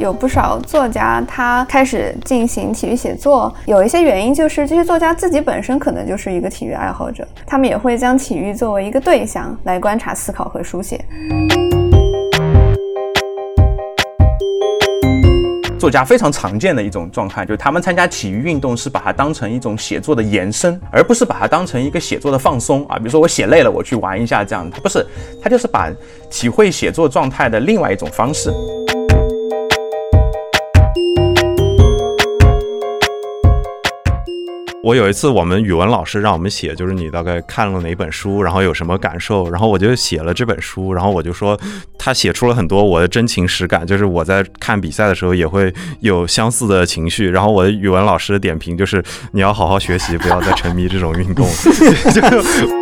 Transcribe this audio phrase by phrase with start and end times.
[0.00, 11.04] 有不少作家他开始进行体育写作，有一些原因就是这些作家自己本身可能就是一个体育爱好者，他们也会将体育作为一个对象来观察、思考和书写。
[15.78, 22.96] 作家非常常见的一种状态，就是他们参加体育运动是把它当成一种写作的延伸，而不是把它当成一个写作的放松啊。
[22.96, 25.04] 比如说我写累了，我去玩一下这样，他不是，
[25.42, 25.90] 他就是把
[26.30, 28.50] 体会写作状态的另外一种方式。
[34.82, 41.58] 我有一次，我们语文老师让我们写，就是你大概看了哪本书，然后有什么感受，然后我就写了这本书，然后我就说
[41.98, 51.46] 他写出了很多我的真情实感，就是我在看比赛的时候也会有相似的情绪，然后我的语文老师的点评就是你要好好学习，不要再沉迷这种运动。
[52.14, 52.22] 就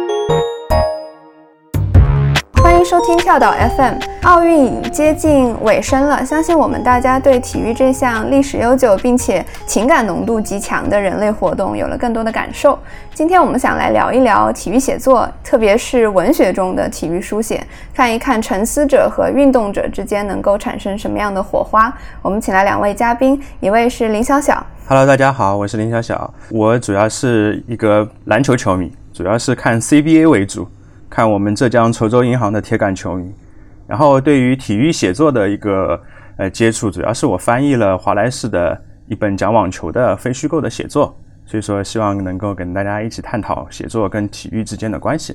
[3.28, 3.98] 跳岛 FM。
[4.22, 12.78] 奥运已接近尾声了，相信我们大家对体育这项历史悠久并且情感浓度极强的人类活动有了更多的感受。
[13.12, 17.62] 今天我们想来聊一聊体育写作，特别是文学中的体育书写，
[17.92, 21.94] 看一看沉思者和运动者之间能够产生什么样的火花。
[22.22, 24.66] 我们请来两位嘉宾，一位是林小小。
[24.86, 30.66] Hello，大家好，我是林小小，我主要是一个篮球球迷，主要是看 CBA 为主。
[31.10, 33.32] 看我们浙江稠州银行的铁杆球迷，
[33.86, 35.98] 然后对于体育写作的一个
[36.36, 45.34] 呃接触，主要是我翻译了华莱士的一本讲网球的非虚构的写作，所以说希望能够跟大家一起探讨写作跟体育之间的关系。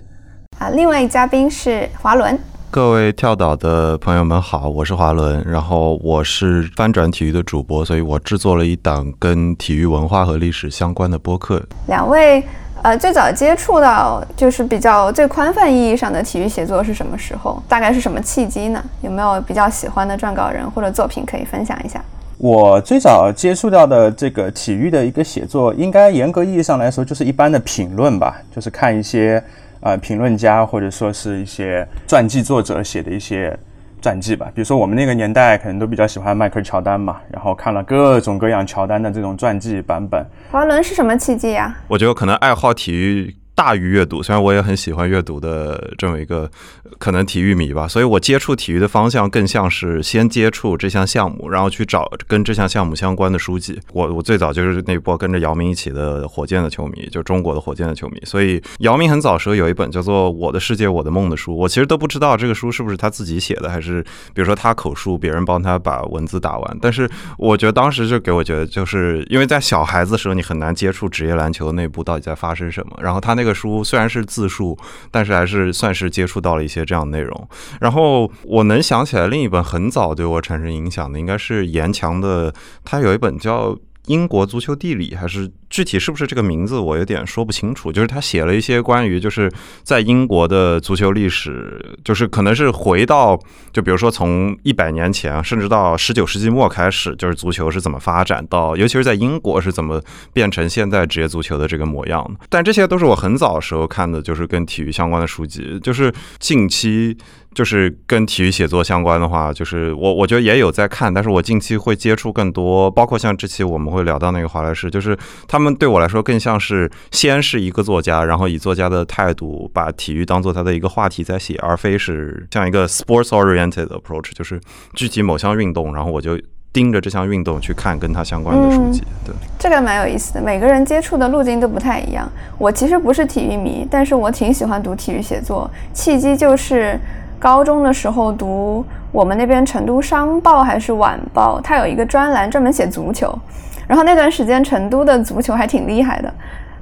[0.59, 2.39] 啊，另外一嘉宾是华伦。
[2.69, 11.61] 各位跳岛的朋友们好，我是华伦，然后我是翻转体育的主播，所以我制作了一档跟体育文化和历史相关的播客。
[11.87, 12.43] 两位。
[12.83, 17.63] 呃，最早接触到就是比较最宽泛意义上的体育写作是什么时候？
[17.65, 18.83] 大概是什么契机呢？
[19.01, 22.03] 有没有比较喜欢的撰稿人或者作品可以分享一下？
[22.37, 29.41] 我最早接触到的这个体育的一个写作，应该严格意义上来说就是一般的评论吧，就是看一些
[29.79, 33.57] 呃评论家或者说是一些传记作者写的一些。
[34.03, 40.25] 传记吧，比如说我们那个年代可能都比较喜欢迈克尔乔丹嘛，然后看了各种各样乔丹的这种传记版本。
[40.51, 41.73] 华伦是什么契机呀？
[41.87, 43.33] 我觉得可能爱好体育。
[43.55, 46.49] 大于阅读，虽然我也很喜欢阅读的这么一个
[46.97, 53.79] 可能体育迷吧，所以我接触体育的方向更像是先接触这项项目，然后去找跟这项项目相关的书籍。
[53.91, 58.19] 我我最早就是那波跟着姚明一起的火箭的球迷，就中国的火箭的球迷。
[58.25, 64.01] 所以姚明很早时候有一本叫做《我的世界我的梦》的书，我其实都不知道这个书是不是他自己写的，还是
[64.33, 66.77] 比如说他口述，别人帮他把文字打完。
[66.81, 73.42] 但是我觉得当时就给我觉得，就是因为在小孩子的时候，你很难接触职业篮球内部到底在发生什么，然后他那。
[73.43, 74.77] 这个书虽然是自述，
[75.11, 77.49] 但是还是算是接触到了一些这样的内容。
[77.81, 82.53] 然后我能想起来另一本很早对我产生影响的，应该是严强的，
[82.85, 83.71] 他有一本叫
[84.07, 85.51] 《英国足球地理》，还是？
[85.73, 87.91] 具体是不是这个名字，我有点说不清楚。
[87.91, 93.35] 就是他写了一些关于，就是在英国的足球历史，就是可能是回到，
[93.71, 99.99] 就比如说从一百年前，甚至到十九世纪末开始，就是足球是怎么发展到，尤其是在英国是怎么
[100.31, 102.23] 变成现在职业足球的这个模样。
[102.49, 105.79] 但这些都是我很早时候看的，就是跟体育相关的书籍。
[105.81, 107.17] 就是近期，
[107.53, 115.15] 就是跟体育写作相关的话，就是我我觉得也有在看，但是我近期会接触更多，包括像这期我们会聊到那个华莱士，就是
[115.45, 115.73] 他们。
[115.73, 124.61] 对我来说更像是先是一个作家，然后以作家的态度把体育当做他的一个话题在写，而非是像一个 sports oriented approach，就是
[124.93, 126.39] 具体某项运动，然后我就
[126.71, 129.01] 盯着这项运动去看跟他相关的书籍。
[129.25, 130.41] 对，这个蛮有意思的。
[130.41, 132.31] 每个人接触的路径都不太一样。
[132.57, 135.69] 我其实不是体育迷，但是我挺喜欢读体育写作。
[135.91, 136.97] 契机就是
[137.43, 143.37] 高中的时候读我们那边成都商报还是晚报，它有一个专栏专门写足球。
[143.85, 146.33] 然后那段时间，成都的足球还挺厉害的，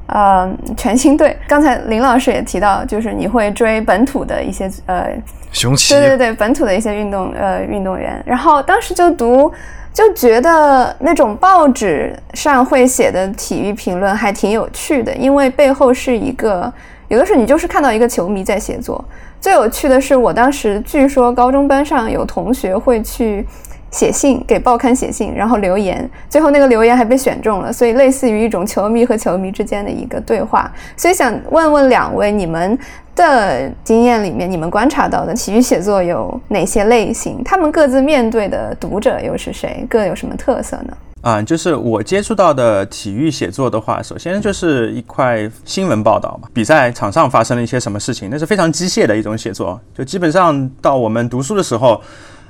[0.05, 0.47] 呃，
[0.77, 1.35] 全新队。
[1.49, 5.09] 刚才林老师也提到，就是你会追本土的一些呃，
[5.51, 8.21] 雄起，对对对，本土的一些运动呃运动员。
[8.23, 9.51] 然后当时就读，
[9.91, 16.71] 就觉得那种报纸上会写的体育评论还挺有趣的，因为背后是一个，
[17.07, 19.03] 有的时候你就是看到一个球迷在写作。
[19.41, 23.45] 最有趣的是，我当时据说高中班上有同学会去。
[23.91, 30.71] 写信给报刊写信，然后留言，最后那个留言还被选中了，所以类似于一种球迷和球迷之间的一个对话。
[30.95, 32.79] 所以想问问两位，你们
[33.17, 37.43] 的经验里面，你们观察到的体育写作有哪些类型？
[37.43, 39.85] 他们各自面对的读者又是谁？
[39.89, 40.93] 各有什么特色呢？
[41.21, 52.01] 啊，就是我接触到的体育写作的话，首先就是一块新闻报道嘛，比赛场上发生了一些什么事情，那是非常机械的一种写作，就基本上到我们读书的时候。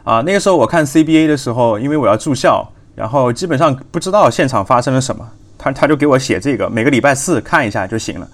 [0.04, 5.24] 啊，那个时候我看 CBA 的时候，因为我要住校，然后基本上不知道现场发生了什么，
[5.60, 8.28] 他他就给我写这个，每个礼拜四看一下就行了。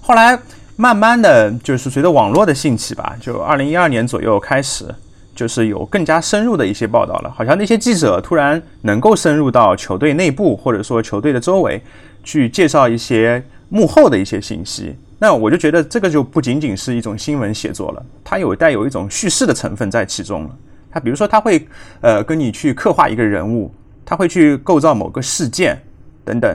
[0.00, 0.36] 后来
[0.74, 4.92] 慢慢的就是随着网络的兴起吧，就二零一二年左右开始，
[5.34, 11.82] 就是有更加深入的一些报道了，好像那些记者突然能够深入到球队内部或者说球队的周围，
[12.22, 14.94] 去介绍一些幕后的一些信息。
[15.18, 20.50] 那我就觉得这个就不仅仅是一种新闻写作了，它有带有一种叙事的成分在其中了。
[20.90, 21.66] 他比如说，他会
[22.02, 23.72] 呃跟你去刻画一个人物，
[24.04, 25.80] 他会去构造某个事件
[26.24, 26.54] 等等。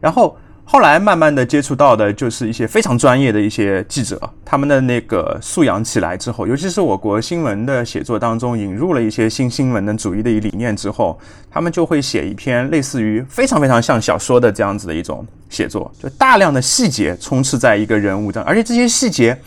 [0.00, 0.36] 然后
[0.68, 11.16] 后来慢慢的接触到的就是一些非常专业的一些记者，他们的那个素养起来之后，尤其是我国新闻的写作当中引入了一些新新闻的主义的理念之后，
[11.48, 19.38] 他们就会写一篇类似于非常非常像小说的这样子的一种写作，就大量的细节充斥在一个人物上，而且这些细节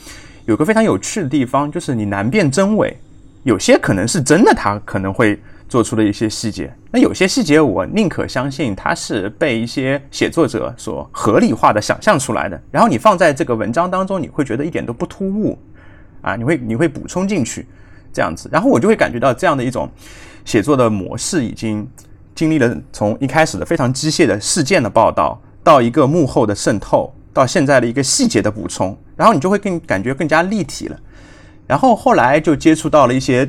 [0.45, 2.98] 有个非常有趣的地方，就是你难辨真伪。
[3.44, 5.38] 有些可能是真的，他可能会
[5.69, 6.74] 做出的一些细节。
[6.92, 12.62] 那有些细节，我宁可相信它是被一些写作者所合理化的想象出来的。
[12.71, 15.57] 然后你放在这个文章当中，你会觉得一点都不突兀
[16.21, 17.68] 啊，你会你会补充进去
[18.12, 18.50] 这样子。
[18.51, 19.89] 然后我就会感觉到这样的一种
[20.44, 21.88] 写作的模式，已经
[22.33, 31.00] 经历了从一开始的非常机械的事件的报道，到一个幕后的渗透，到现在的一个细节的补充，然后你就会更感觉更加立体了。
[31.68, 33.48] 然后后来就接触到了一些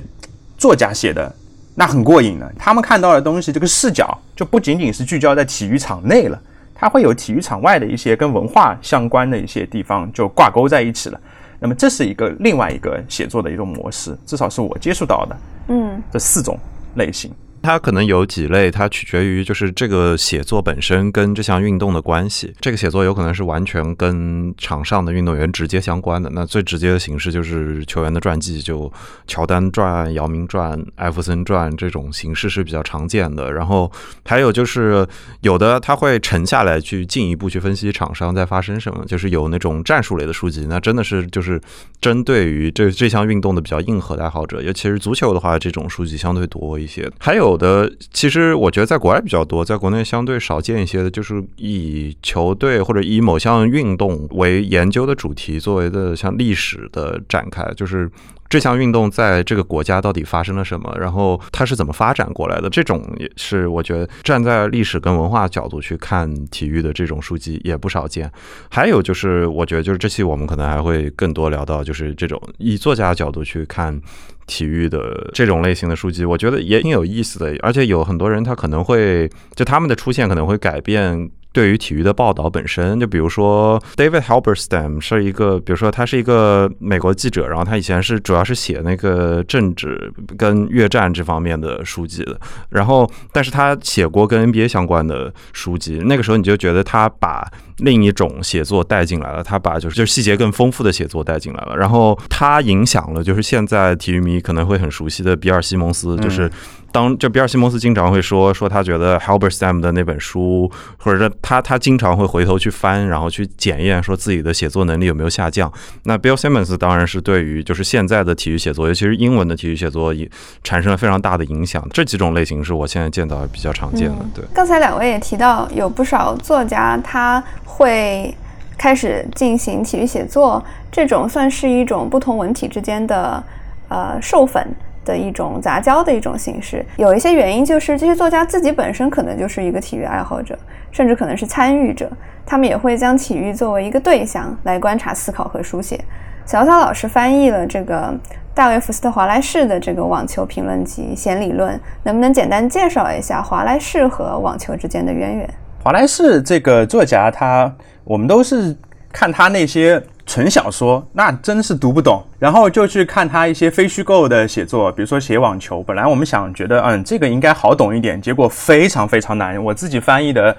[0.58, 1.34] 作家写的，
[1.80, 2.52] 那很过瘾的。
[2.58, 4.06] 他们看到的东西，这个视角
[4.36, 6.38] 就不仅仅是聚焦在体育场内了，
[6.74, 11.18] 它会有体育场外的一些跟文化相关的一些地方就挂钩在一起了。
[11.58, 15.36] 那么这是一个另外一个写作的一种模式，至少是我接触到的。
[15.68, 16.58] 嗯，这四种
[16.96, 17.32] 类型。
[17.62, 22.52] 它可能有几类，它取决于就是这个写作本身跟这项运动的关系。
[22.60, 26.30] 这个写作有可能是完全跟场上的运动员直接相关的。
[26.32, 28.90] 那最直接的形式就是球员的传记，就
[29.26, 33.52] 乔丹传、姚明传、艾弗森传这种形式是比较常见的。
[33.52, 33.90] 然后
[34.24, 35.06] 还有就是
[35.42, 41.60] 有的他会沉下来去进一步去分析场上在发生什么，就是有那种战术类的书籍，那真的是就是
[42.00, 47.06] 针对于这这项运动的比较硬核的爱好者，尤其是足球的话，这种书籍相对多一些。
[47.18, 47.49] 还有。
[47.50, 58.10] 有的其实我觉得在国外比较多，在国内相对少见一些的，就是以球队或者以某项运动为研究的主题作为的像历史的展开，就是
[58.50, 62.68] 这项运动在这个国家到底发生了什么，然后它是怎么发展过来的。
[62.68, 68.30] 这种也是我觉得站在历史跟文化角度去看体育的这种书籍也不少见。
[68.68, 73.98] 还有就是我觉得就是这期我们可能还会更多聊到就是这种以作家角度去看。
[74.46, 81.30] 体育的这种类型的书籍，我觉得也挺有意思的，而且有很多人他可能会就他们的出现可能会改变。
[81.52, 92.38] 对于体育的报道本身，就比如说 David Halberstam 是一个，比如说他是一个美国记者，然后他以前是主要是写那个政治跟越战这方面的书籍的，
[92.68, 106.48] 然后但是他写过跟 NBA 相关的书籍，那个时候你就觉得他把另一种写作带进来了，他把就是就是细节更丰富的写作带进来了，然后他影响了就是现在体育迷可能会很熟悉的比尔西蒙斯，就是。
[106.92, 115.72] 当就比尔西蒙斯经常会说说他觉得 Halberstam 的那本书，或者说他他经常会回头去翻，然后去检验说自己的写作能力有没有下降。
[116.04, 120.28] 那 Bill Simmons 当然是对于就是现在的体育写作，尤其是英文的体育写作，也
[120.64, 121.86] 产生了非常大的影响。
[121.92, 124.16] 这几种类型是我现在见到比较常见的。
[124.34, 128.34] 对，刚才两位也提到有不少作家他会
[128.76, 133.42] 开始进行体育写作，这种算是一种不同文体之间的
[133.88, 134.66] 呃授粉。
[135.04, 140.58] 的一种杂交的一种形式，有一些原因就是这些作家自己本身可能就是一个体育爱好者，
[140.90, 142.10] 甚至可能是参与者，
[142.44, 145.98] 他们也会将体育作为一个对象来观察、思考和书写。
[146.46, 148.12] 小小老师翻译了这个
[148.54, 155.48] 大卫·福斯特·华莱士的这个网球评论集《弦理论》，能不能简单介绍一下华莱士和网球之间的渊源？
[155.82, 157.72] 华莱士这个作家，他
[158.04, 158.76] 我们都是
[159.12, 160.02] 看他那些。
[160.26, 165.82] 纯小说那真是读不懂，然后就去看他一些非虚构的写作，比如说写网球。
[165.82, 169.60] 本来我们想觉得，嗯，这个应该好懂一点，结果非常非常难。
[169.60, 170.56] 我自己翻译的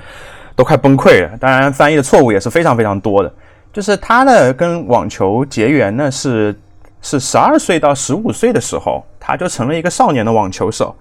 [0.58, 3.34] 都快崩溃了，当然翻译的错误也是非常非常多的。
[3.72, 6.53] 就是他呢，跟网球结缘呢，是
[7.01, 10.93] 是十二岁到十五岁的时候，他就成了一个少年的网球手，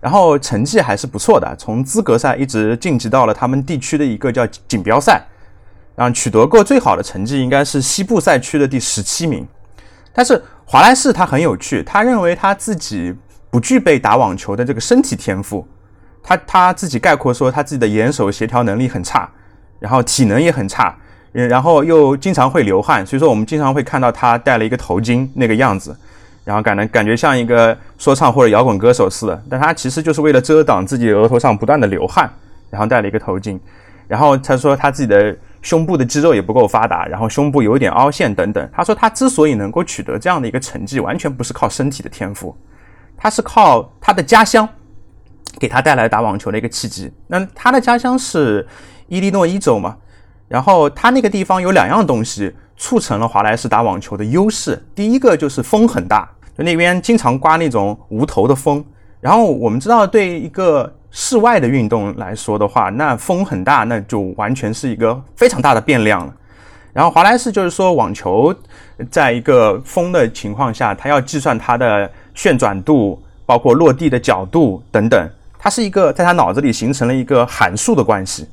[0.00, 5.22] 然后成绩还是不错的，从资格赛一直晋级到了他们地区的一个叫锦标赛。
[5.96, 9.44] 然后取得过最好的成绩应该是西部赛区的第十七名，
[10.12, 13.14] 但是华莱士他很有趣，他认为他自己
[13.50, 15.66] 不具备打网球的这个身体天赋，
[16.22, 19.26] 他他自己概括说他自己的眼手协调能力很差，
[19.80, 20.94] 然后体能也很差，
[21.32, 25.96] 然后又经常会流汗，所以说我们经常会看到他戴了一个头巾那个样子，
[26.44, 32.30] 然后感觉感觉像一个说唱或者摇滚歌手似的，但他其实就是为了遮挡自己额头上不断的流汗，
[32.68, 33.58] 然后戴了一个头巾。
[34.08, 38.70] 然后他说他自己的胸部的肌肉也不够发达，然后胸部有一点凹陷等等。
[38.72, 42.56] 他说他之所以能够取得这样的一个成绩，完全不是靠身体的天赋，
[43.16, 44.68] 他是靠他的家乡
[45.58, 47.12] 给他带来打网球的一个契机。
[47.26, 48.64] 那他的家乡是
[49.08, 49.96] 伊利诺伊州嘛，
[50.46, 54.80] 然后他那个地方有两样东西促成了华莱士打网球的优势。
[54.94, 58.84] 第一个就是风很大，就那边经常刮那种无头的风。
[59.20, 66.30] 然后我们知道，对一个室外的运动来说的话，那风很大，那就完全是一个非常大的变量了。
[66.92, 68.54] 然后华莱士就是说，网球
[69.10, 75.26] 在一个风的情况下，它要计算它的旋转度，包括落地的角度等等，
[75.58, 78.46] 它是一个在他脑子里形成了一个函数的关系，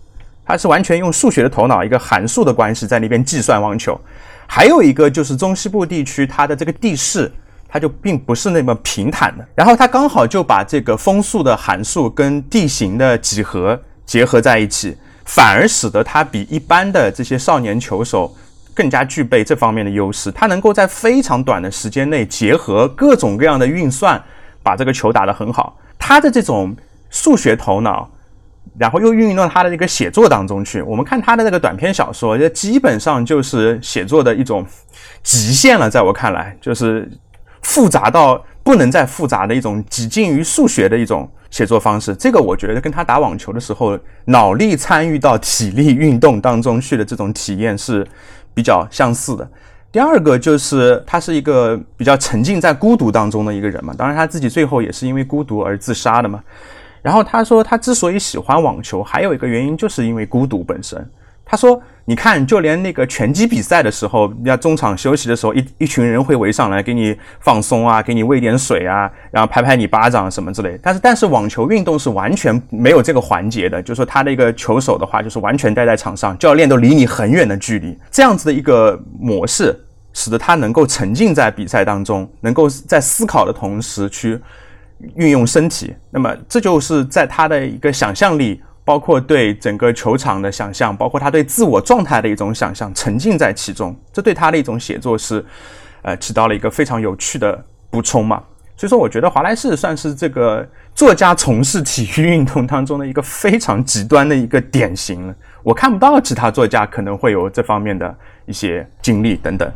[0.45, 3.99] 它是完全用数学的头脑一个函数的关系在那边计算网球。
[4.47, 7.29] 还有一个就是中西部地区它的这个地势。
[7.73, 18.31] 它就并不是那么平坦的，然后它刚好就把这个风速的函数跟地形的几何结合在一起，反而使得它比一般的这些少年球手
[18.75, 20.31] 更加具备这方面的优势。
[20.31, 24.23] 它能够在非常短的时间内结合各种各样的运算，
[24.61, 25.75] 把这个球打得很好。
[25.97, 26.75] 他的这种
[27.09, 28.07] 数学头脑，
[28.77, 30.79] 然后又运用到他的这个写作当中去。
[30.83, 34.63] 我们看他的那个短篇小说，就基本上就是写作的一种
[35.23, 35.89] 极限了。
[35.89, 37.09] 在我看来，就是。
[37.63, 48.05] 复杂到不能再复杂的一种几近于数学的一种写作方式，这个我觉得跟他打网球的时候脑力参与到体力运动当中去的这种体验是
[48.53, 49.49] 比较相似的。
[49.91, 56.41] 第二个就是他是一个比较沉浸在孤独当中的一个人嘛，当然他自己最后也是因为孤独而自杀的嘛。
[57.01, 61.05] 然后他说他之所以喜欢网球，还有一个原因就是因为孤独本身。
[61.45, 61.81] 他说。
[62.05, 70.77] 你看，就连那个拳击比赛的时候，要中场休息的时候，一一群人会围上来给你放松啊，给你喂点水啊，然后拍拍你巴掌什么之类。
[70.83, 79.73] 但是，但是网球运动是完全没有这个环节的，就是说他的一个球手的话，就是完全待在场上，教练都离你很远的距离，这样子的一个模式，
[80.11, 84.37] 使得他能够沉浸在比赛当中，能够在思考的同时去
[85.15, 85.95] 运用身体。
[86.11, 88.61] 那么，这就是在他的一个想象力。
[88.85, 95.43] 包括对整个球场的想象，包括他对自我状态的一种想象，沉浸在其中，这对他的一种写作是，
[96.01, 98.43] 呃，起到了一个非常有趣的补充嘛。
[98.75, 105.35] 所以说，我觉得华莱士算是这个作家从事体育运动当中的一个非常极端的一个典型了。
[105.61, 108.13] 我看不到其他作家可能会有这方面的
[108.45, 109.71] 一些经历等等。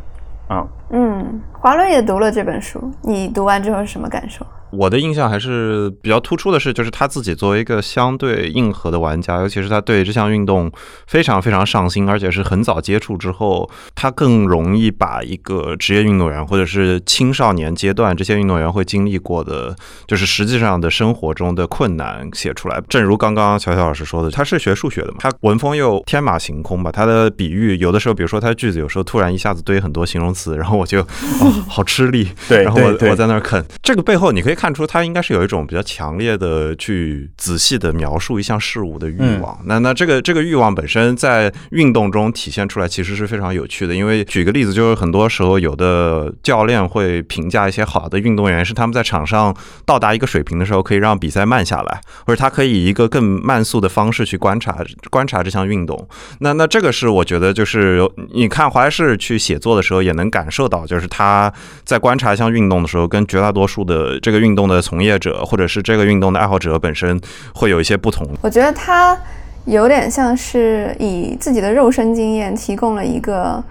[0.47, 4.45] 啊，嗯，华伦也读了这本书，你读完之后是什么感受？
[4.71, 10.71] 我的印象还是比较突出的是，就是他自己作为一个相对硬核的玩家，尤其是他对这项运动
[11.07, 19.73] 非常非常上心，而且是很早接触之后，他更容易把一个职业运动员或者是青少年阶段这些运动员会经历过的，
[20.05, 22.81] 就是实际上的生活中的困难写出来。
[22.89, 34.56] 正如刚刚乔乔老师说的，他是学数学的嘛，他文风又天马行空吧，他的比喻有的时候，比如说他的句子有时候突然一下子堆很多形容词，然后我就哦好吃力，对，然后我我在那儿啃，这个背后你可以。
[34.57, 39.57] 看出他应该是有一种比较强烈的去仔细的描述一项事物的欲望。
[39.65, 43.93] 那那这个这个欲望本身在运动中体现出来，其实是非常有趣的。
[43.93, 56.07] 因为举个例子，就是很多时候有的教练会评价一些好的运动员，是他们在场上到达一个水平的时候，可以让比赛慢下来，或者他可以以一个更慢速的方式去观察观察这项运动。
[56.39, 58.01] 那那这个是我觉得就是
[58.33, 67.19] 你看华莱士去写作的时候，也能感受到，就是他在观察一项运动的时候，跟绝大多数的这个运运动的从业者，或者是这个运动的爱好者本身，
[67.53, 68.25] 会有一些不同。
[68.41, 69.17] 我觉得他
[69.65, 73.61] 有点像是以自己的肉身经验提供了一个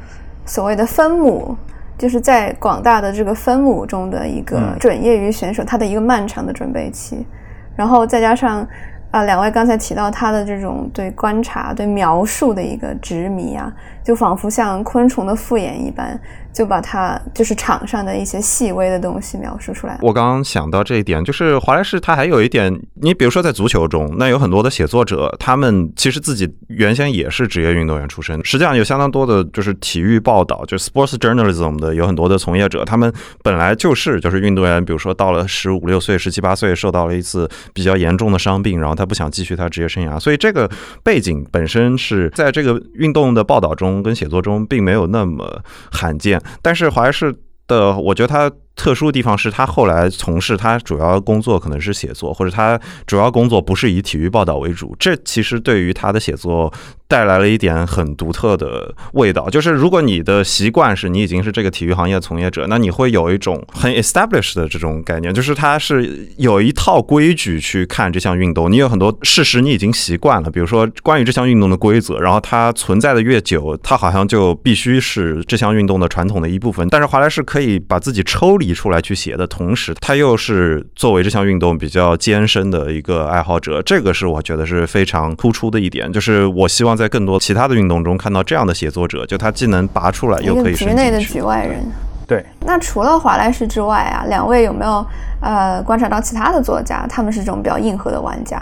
[0.45, 1.57] 所谓的分母，
[1.97, 7.27] 就是在广大的这个分母中的一个准业余选手，他的一个漫长的准备期，
[7.75, 8.67] 然后再加上
[9.11, 13.73] 啊，两位刚才提到他的这种对观察、对描述的一个执迷啊，
[14.05, 16.21] 就仿佛像昆虫的复眼一般。
[16.57, 19.99] 就把它就是场上的一些细微的东西描述出来。
[20.01, 40.71] 我刚刚想到这一点，就是华莱士他还有一点，你比如说在足球中，那有很多的写作者，他们其实自己原先也是职业运动员出身，实际上有相当多的就是体育报道，就 sports journalism 的有很多的从业者，他们本来就是就是运动员，比如说到了十五六岁、十七八岁，受到了一次比较严重的伤病，然后他不想继续他职业生涯，所以这个
[41.03, 46.41] 背景本身是在这个运动的报道中跟写作中并没有那么罕见。
[46.63, 47.35] 但是华莱士
[47.67, 54.95] 的，我觉得它特殊的地方是他后来从事他主要工作可能是写作，或者他主要工作不是以体育报道为主。
[54.99, 56.73] 这其实对于他的写作
[57.09, 59.49] 带来了一点很独特的味道。
[59.49, 68.71] 就是如果你的习惯是你已经是这个体育行业从业者，那你会有一种很 established 的这种概念，就是它是有一套规矩去看这项运动。
[68.71, 76.87] 你有很多事实你已经习惯了，比如说关于这项运动的规则，然后它存在的越久，它好像就必须是这项运动的传统的一部分。
[76.89, 86.13] 但是华莱士可以把自己抽离出来去写的同时，他又是作为这项运动比较艰深的一个爱好者，这个是我觉得是非常突出的一点。
[86.13, 91.85] 就是我希望在更多其他的运动中看到这样的写作者，就他既能拔出来，又可以局内的局外人。
[92.27, 92.45] 对。
[92.61, 95.07] 那除了华莱士之外啊，两位有没有
[95.41, 97.07] 呃观察到其他的作家？
[97.09, 98.61] 他们是这种比较硬核的玩家，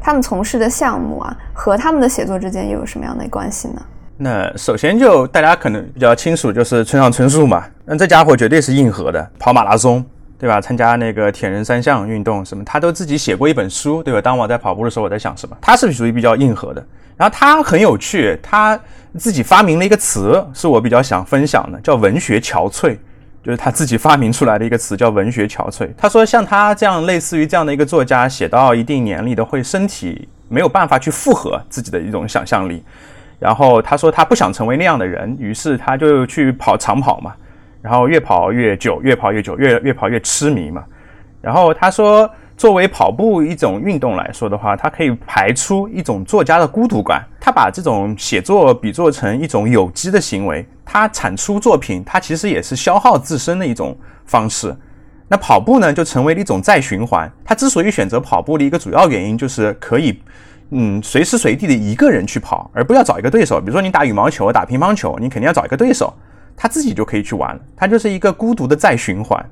[0.00, 3.82] 他们从事的项目啊，和他们的写作之间又有什么样的关系呢？
[4.22, 7.64] 那首先就大家可能比较清楚，就是村上春树嘛。
[7.84, 10.04] 那这家伙绝对是硬核的，跑马拉松，
[10.38, 10.60] 对吧？
[10.60, 14.20] 参加那个铁人三项运动什么，他都自己写过一本书，对吧？
[14.20, 15.56] 当我在跑步的时候，我在想什么？
[15.60, 16.86] 他是属于比较硬核的。
[17.16, 18.78] 然后他很有趣，他
[19.18, 22.96] 自己发明了一个词，是我比较想分享的，叫文学憔悴，
[23.42, 25.88] 就是他自己发明出来的一个词，叫文学憔悴。
[25.98, 32.84] 他说，像他这样类似于这样的一个作家，写到一定年龄的，会身体没有办法去负荷自己的一种想象力。
[33.42, 37.34] 然后他说他不想成为那样的人，于是他就去跑长跑嘛，
[37.80, 40.84] 然后越跑越久，越跑越久，越越跑越痴迷嘛。
[41.40, 47.24] 然后他说，作为跑步一种运动来说的话，它可以排出一种作家的孤独感。
[47.40, 54.72] 他把这种写作比作成一种有机的行为，他产出作品，他其实也是消耗自身的一种方式。
[55.26, 57.28] 那跑步呢，就成为了一种再循环。
[57.44, 60.22] 他之所以选择跑步的一个主要原因，就是可以。
[60.74, 63.60] 嗯，随时随地的一个人去跑，而不要找一个对手。
[63.60, 66.12] 比如说你打羽毛球、打乒乓球，你肯定要找一个对手，
[66.56, 67.58] 他自己就可以去玩。
[67.76, 69.44] 他就是一个孤独的再循环，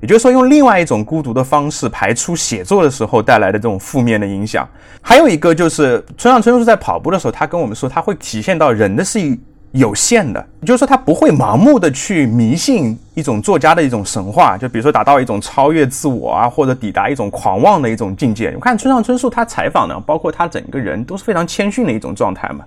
[0.00, 4.68] 也就是说用另外一种孤独的方式排出写作的时候带来的这种负面的影响。
[5.02, 9.38] 还有一个就是村上春树在跑步的时候，他跟我们说，他会体现到人的是一。
[9.72, 18.50] 有限的，也就是说，他不会盲目的去迷信一种作家的一种神话，就比如说达到一种超越自我啊，或者抵达一种狂妄的一种境界。
[18.54, 22.64] 我看村上春树他采访呢，包括他整个人都是非常谦逊的一种状态嘛，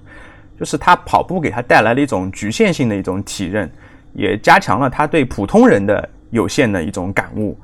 [0.60, 3.67] 就是他跑步给他带来了一种局限性的一种体认，
[4.13, 7.58] 也加强了他对普通人的有限的一种感悟。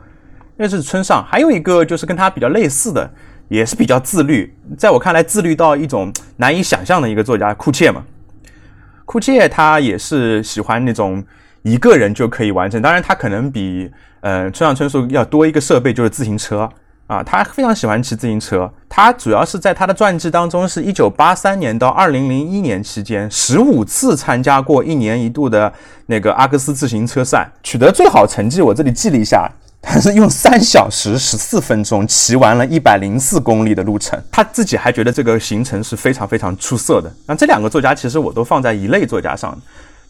[0.56, 3.08] 那是村上，还有一个就是跟他比较类似的，
[3.50, 8.04] 也是比较自律，在我看来自律到一种难以想象的一个作家库切嘛。
[9.08, 11.24] 库切他也是喜欢那种
[11.62, 13.90] 一个人就可以完成，当然他可能比
[14.20, 16.70] 呃村上春树要多一个设备，就是自行车
[17.08, 18.70] 啊，他非常喜欢骑自行车。
[18.90, 25.72] 他主要是在他的传记当中，是一九八三年到二零零一年期间，十五次参加过一年一度的
[26.08, 28.62] 那个阿克斯自行车赛，取得最好成绩。
[28.62, 29.50] 我这里记了一下。
[29.82, 37.12] 他是用三小时十四分钟骑完了一百零四公里的路程，他自己还觉得这个行程是非常非常出色的。
[37.26, 39.58] 那这两个作家其实我都放在一类作家上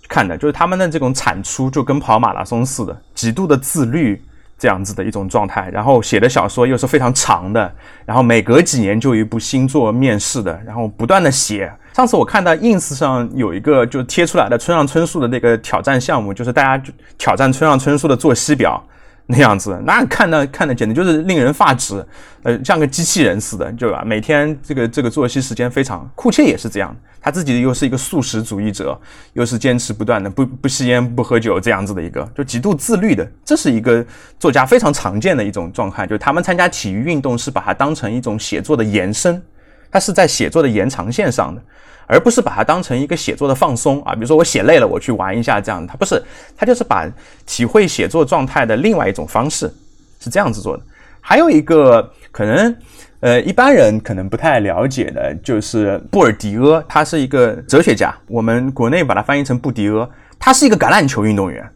[0.08, 4.20] 看的，就是他们的这种产出就跟跑马拉松似的，极度的自律
[4.58, 5.70] 这样子的一种状态。
[5.70, 7.72] 然后写的小说又是非常长的，
[8.06, 11.72] 然后每隔几年就有一部新作面世的，然后不断的写。
[11.94, 16.84] 上次我看到 ins 上有一个就贴出来的村上春树的那个挑战项目，就是大家
[17.18, 18.84] 挑战村上春树的作息表。
[19.30, 22.04] 那样子，那看的看的简直就是令人发指，
[22.44, 24.02] 呃，像个机器人似的，对吧？
[24.06, 28.98] 每天这个这个作息时间非常，库切也是这样，他自己又是一个素食主义者，
[29.34, 34.06] 又是坚持不断的不不吸烟不喝酒这样子的一个，就极度自律的，这是一个
[34.40, 39.44] 作家非常常见的一种状态，就他们参加体育运动是把它当成一种写作的延伸，
[39.92, 41.62] 他是在写作的延长线上的。
[42.08, 46.20] 而不是把它当成一个写作的放松啊，比如说我写累了，我去玩一下这样，他不是，
[46.56, 47.06] 他就是把
[47.46, 49.72] 体会写作状态的另外一种方式，
[50.20, 50.84] 是这样子做的。
[51.20, 52.76] 还有一个可能，
[53.20, 61.70] 呃，一般人可能不太了解的，就是布尔迪厄，他是一个哲学家，我们国内把它翻译成布迪厄，他是一个橄榄球运动员，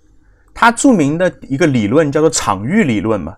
[0.54, 3.36] 他著名的一个理论叫做场域理论嘛。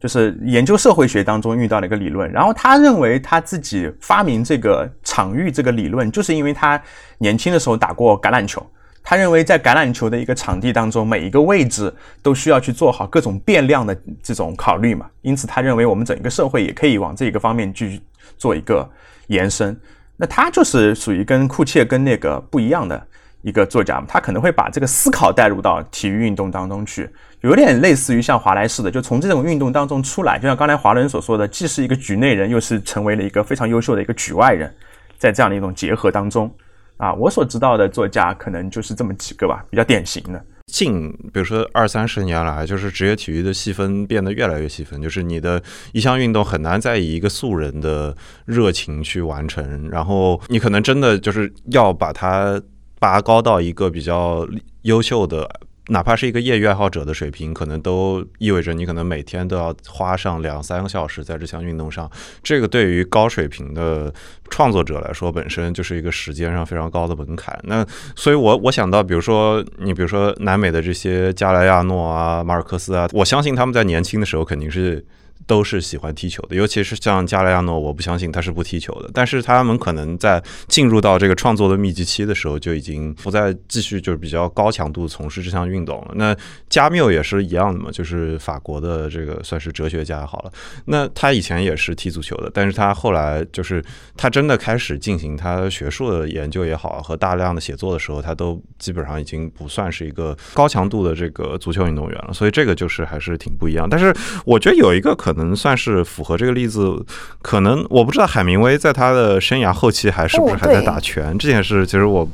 [0.00, 6.82] 就是研究社会学当中遇到的一个理论，然后他认为他自己发明这个场域这个理论，就是因为他
[7.18, 8.66] 年轻的时候打过橄榄球。
[9.02, 15.06] 他认为在橄榄球的一个场地当中，每一个位置都需要去做好各种变量的这种考虑嘛。
[15.22, 18.00] 因此，他认为我们整个社会也可以往这个方面去
[18.36, 18.88] 做一个
[19.28, 19.78] 延伸。
[20.16, 23.06] 那他就是属于跟库切跟那个不一样的。
[23.42, 27.08] 一个作家，他可能会把这个思考带入到体育运动当中去，
[27.40, 34.72] 有点类似于像华莱士的，就从这种运动当中出来，就像刚才华伦所说的，既是一个局内人，又是成为了一个非常优秀的一个局外人，
[35.18, 36.52] 在这样的一种结合当中，
[36.96, 40.44] 啊，我所知道的作家可能就是这么几个吧，比较典型的。
[40.66, 45.60] 近，比如说二三十年来，就是职业体育的细分变得越来越细分，就是你的
[45.92, 52.62] 一项运动很难再以一个素人的热情去完成，然后你可能真的就是要把它
[53.00, 54.46] 拔高到一个比较
[54.82, 55.60] 优秀的。
[55.88, 62.08] 哪怕是一个业余爱好者的水平，可能都意味着你可能每天都要花上两三个小时在这项运动上。
[62.44, 64.12] 这个对于高水平的
[64.50, 67.58] 创作者来说，本身就是一个时间上非常高的门槛。
[67.64, 67.84] 那
[68.14, 75.04] 所以，我我想到，比如说你，比如说南美的这些加莱亚诺啊、马尔克斯啊，我相信他们在年轻的时候肯定是。
[75.46, 79.10] 都是喜欢踢球的，尤其是像加莱亚诺，我不相信他是不踢球的。
[79.12, 86.12] 但是他们可能在进入到这个创作的密集期的时候，就已经不再继续就是比较高强度从事这项运动了。
[86.14, 86.36] 那
[86.68, 90.52] 加缪也是一样的嘛，就是法国的这个算是哲学家好了。
[90.84, 93.82] 那他以前也是踢足球的，但是他后来就是
[94.16, 102.32] 他真的开始进行他学术的研究也好，和大量的写作的时候，他都基本上已经不算是一个高强度的这个足球运动员了。
[102.32, 103.88] 所以这个就是还是挺不一样。
[103.90, 105.29] 但是我觉得有一个可。
[105.32, 106.96] 可能算是符合这个例子，
[107.42, 112.28] 可能我不知道海明威在他的生涯后期还是不是还在打拳这件事，其实我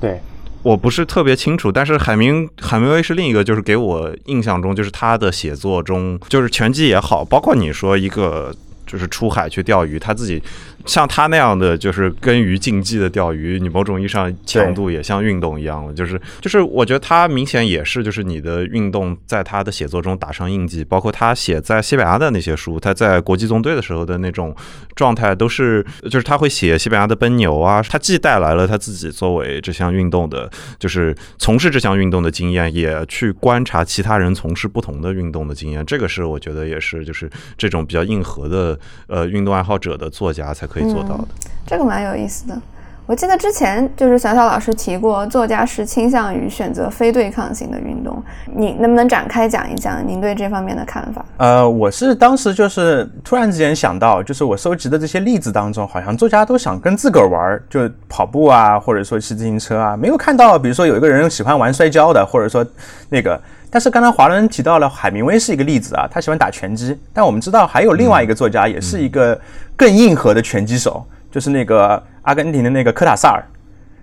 [0.00, 0.20] 对
[0.62, 1.72] 我不是特别清楚。
[1.72, 8.54] 但是海明海明威是另一个，就是给我印象中，就是他的写作中，就是拳击也好，包括你说一个
[8.86, 10.42] 就是出海去钓鱼，他自己。
[10.86, 15.92] 像他那样的就是跟鱼竞技的钓鱼，你某种意义上强度也像运动一样了。
[15.92, 20.82] 就是就是，我觉得他明显也是，就是你的运动在他的写作中打上印记。
[20.82, 24.54] 包括他写在西班牙的那些书，他在国际纵队的时候的那种
[24.96, 27.80] 状态，都是就是他会写西班牙的奔牛啊。
[27.82, 35.86] 他既带来了他自己作为这项运动的，就是从事这项运动的经验，也去观察其他人从事不同的运动的经验。
[35.86, 40.66] 这个是我觉得也是，就是这种比较硬核的呃运动爱好者的作家才。
[40.72, 41.28] 可以做到的，
[41.66, 42.58] 这个蛮有意思的。
[43.04, 48.22] 我记得之前就是小小老师提过，作家是倾向于选择非对抗性的运动。
[48.54, 51.22] 你能不能展开讲一讲您对这方面的看法？
[51.36, 62.64] 呃，我是当时就是突然之间想到，就是我收集的这些例子当中，好像作家都想跟自个儿玩，就跑步啊，或者说骑自行车啊，没有看到，比如说有一个人喜欢玩摔跤的，或者说
[63.10, 63.38] 那个。
[63.68, 66.94] 但是刚才华伦提到了海明威是一个例子啊，他喜欢打拳击。
[67.10, 69.40] 但我们知道还有另外一个作家，也是一个
[69.76, 73.42] 更硬核的拳击手，就是那个阿根廷的那个科塔萨尔，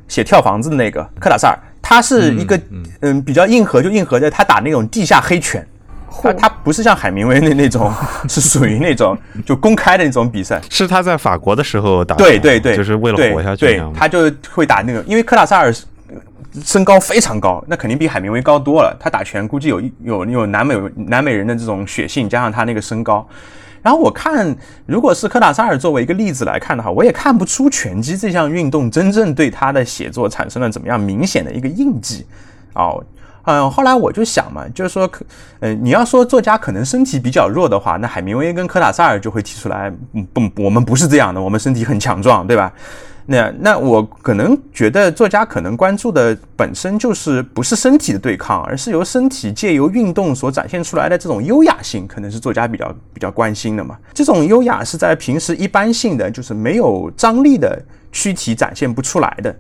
[0.08, 1.60] 写跳房子的那个科塔萨尔。
[1.82, 2.60] 他是一个
[3.01, 5.65] 嗯比较硬核，就硬核的，他打那种地下黑拳。
[6.21, 7.93] 他他不是像海明威那那种，
[8.27, 10.62] 是属于那种就公开的那种比赛。
[10.69, 13.65] 是他在法国的时候打，对对对，就是为了活下去。
[13.65, 15.73] 对，他就会打那个，因为科塔萨尔。
[16.65, 18.97] 身高非常高，那肯定比海明威高多了。
[18.99, 23.25] 他打拳估计有有有南美南美人的这种血性，加上他那个身高。
[23.81, 32.25] 然后我看，如果是科塔萨尔作为一个例子来看的话，我也看不出拳击这项运动真正对他的写作产生了怎么样明显的一个印记。
[32.73, 33.03] 哦，
[33.45, 35.09] 嗯，后来我就想嘛，就是说，
[35.59, 42.71] 嗯，你要说作家可能身体比较弱的话，那海明威跟科塔萨尔就会提出来，嗯不，我们不是这样的，我们身体很强壮，对吧？
[43.31, 53.95] 那那我可能觉得作家可能关注的本身就是不是身体的对抗，而是由身体借由运动所展现出来的这种优雅性，可能是作家比较比较关心的嘛。
[54.15, 57.79] 这种优雅是在平时一般性的就是没有张力的
[58.11, 59.55] 躯体展现不出来的。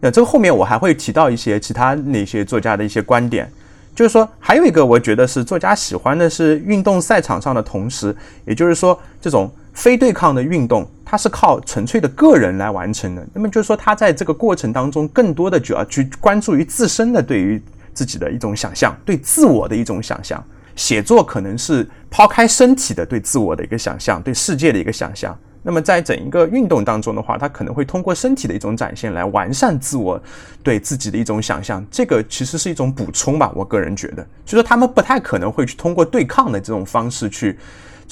[0.00, 3.50] 那这个后面我还会提到一些其他那些作家的一些观点，
[3.94, 9.50] 就是说还有一个我觉得是作家喜欢的是运动赛场上的同时，也就是说这种。
[9.74, 13.26] 非对抗的运动，它是靠纯粹的个人来完成的。
[13.34, 17.60] 那么就是说，他在这个过程当中，更多的主要去关注于自身的对于
[17.92, 20.42] 自己的一种想象，对自我的一种想象。
[20.76, 25.36] 写作可能是抛开身体的对自我的一个想象，对世界的一个想象。
[25.62, 30.20] 那么在整一个运动当中的话，他可能会通过身体的一种展现来完善自我
[30.62, 31.84] 对自己的一种想象。
[31.90, 37.58] 这个其实是一种补充吧，我个人觉得，就说他们不太可能会去通过对抗的这种方式去。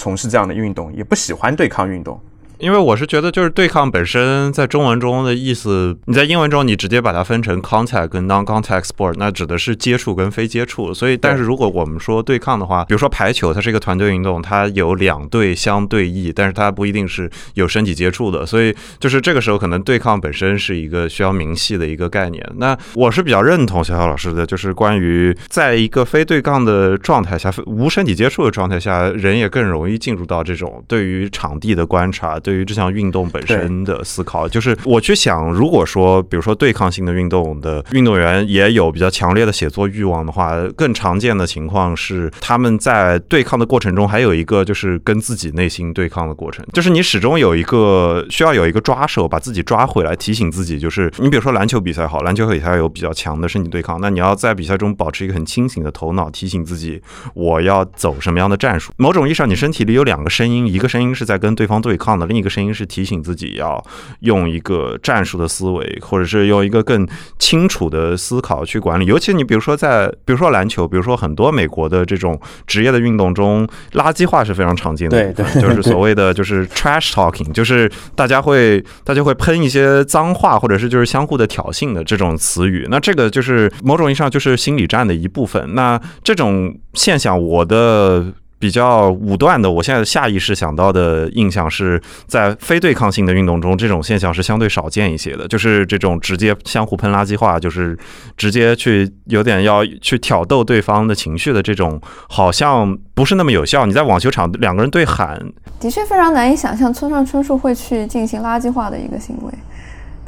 [0.02, 2.20] 从事这样的运动，也不喜欢对抗运动。
[2.62, 10.94] 因为我是觉得，就是对抗本身在中文中的意思，你在英文中你直接把它分成 contact 跟 non-contact sport，那指的是接触跟非接触。
[10.94, 18.46] 所以，但是如果我们说对抗的话，比如说排球，它是一个团队运动，它有两队相对弈，但是它不一定是有身体接触的。
[18.46, 22.48] 所以，就是这个时候可能对抗本身是一个需要明细的一个概念。
[22.58, 32.51] 那我是比较认同小小老师的，就是关于在一个非对抗的状态下，无身体接触的状态下，人也更容易进入到这种对于场地的观察对。
[32.52, 34.46] 对于这项运动本身的思考。
[34.46, 57.00] 就是我去想，如果说比如说对抗性的运动的运动员也有比较强烈的写作欲望的话，更常见的情况是他们在对抗的过程中还有一个就是跟自己内心对抗的过程，就是你始终有一个需要有一个抓手把自己抓回来，提醒自己，就是你比如说篮球比赛好，篮球比赛有比较强的身体对抗，那你要在比赛中保持一个很清醒的头脑，提醒自己
[57.32, 58.92] 我要走什么样的战术。
[58.98, 63.82] 某种意义上，你身体里有两个声音，一个声音是在跟对方对抗的，另一个声音是提醒自己要
[64.20, 67.06] 用一个战术的思维，或者是用一个更
[67.38, 69.06] 清楚的思考去管理。
[69.06, 82.86] 尤其你比如说在比如说篮球，比如说很多美国的这种职业的运动中，垃圾话是非常常见的，对对，就是所谓的就是 trash talking，就是大家会大家会喷一些脏话，或者是就是相互的挑衅的这种词语。
[82.90, 85.74] 那这个就是某种意义上就是心理战的一部分。
[85.74, 88.32] 那这种现象，我的。
[88.62, 95.48] 比较武断的，我现在下意识想到的印象是在非对抗性的运动中，这种现象是相对少见一些的。
[95.48, 97.98] 就是这种直接相互喷垃圾话，就是
[98.36, 103.84] 直接去有点要去挑逗对方的情绪的这种，好像不是那么有效。
[103.84, 105.42] 你在网球场两个人对喊，
[105.80, 109.52] 的确非常难以想象村上春树会去进行垃圾话的一个行为。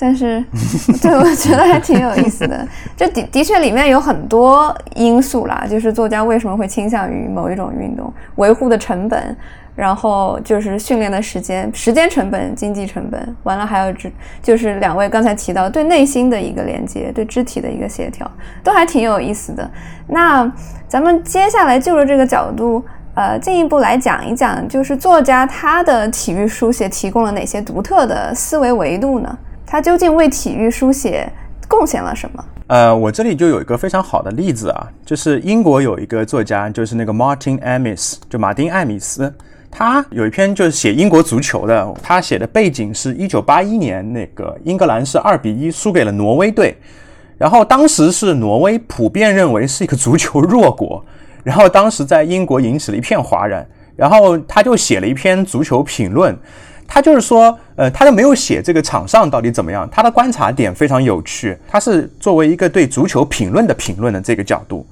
[0.04, 0.44] 但是，
[1.00, 2.68] 对我觉得还挺有意思的。
[2.94, 9.34] 这的的确里面有很多因素啦，就是作家为什么会倾向于某一种运动，维护的成本，
[9.74, 14.12] 然后就是训练的时间、时间成本、经济成本，完了还有这
[14.42, 18.30] 就是两位刚才提到对内心的一个连接、对肢体的一个协调，
[18.62, 19.70] 都还挺有意思的。
[20.06, 20.52] 那
[20.86, 29.38] 咱们接下来就着这个角度，呃，进一步来讲一讲，就是作家他的体育书写提供了哪些独特的思维维度呢？
[29.74, 31.28] 他究竟为体育书写
[31.66, 32.44] 贡献了什么？
[32.68, 39.34] 呃，我这里就有一个非常好的例子啊，就是英国有一个作家，就是那个 Martin Amis，就马丁艾米斯，
[39.72, 46.76] 他有一篇就是写英国足球的，他写的背景是一九八一年那个英格兰是二比一输给了挪威队，
[47.36, 51.04] 然后当时是挪威普遍认为是一个足球弱国，
[51.42, 56.38] 然后当时在英国引起了一片哗然，然后他就写了一篇足球评论。
[56.86, 59.88] 他就是说，呃，他都没有写这个场上到底怎么样。
[59.90, 64.86] 他的观察点非常有趣，他是作为一个对足球评论的评论的这个角度，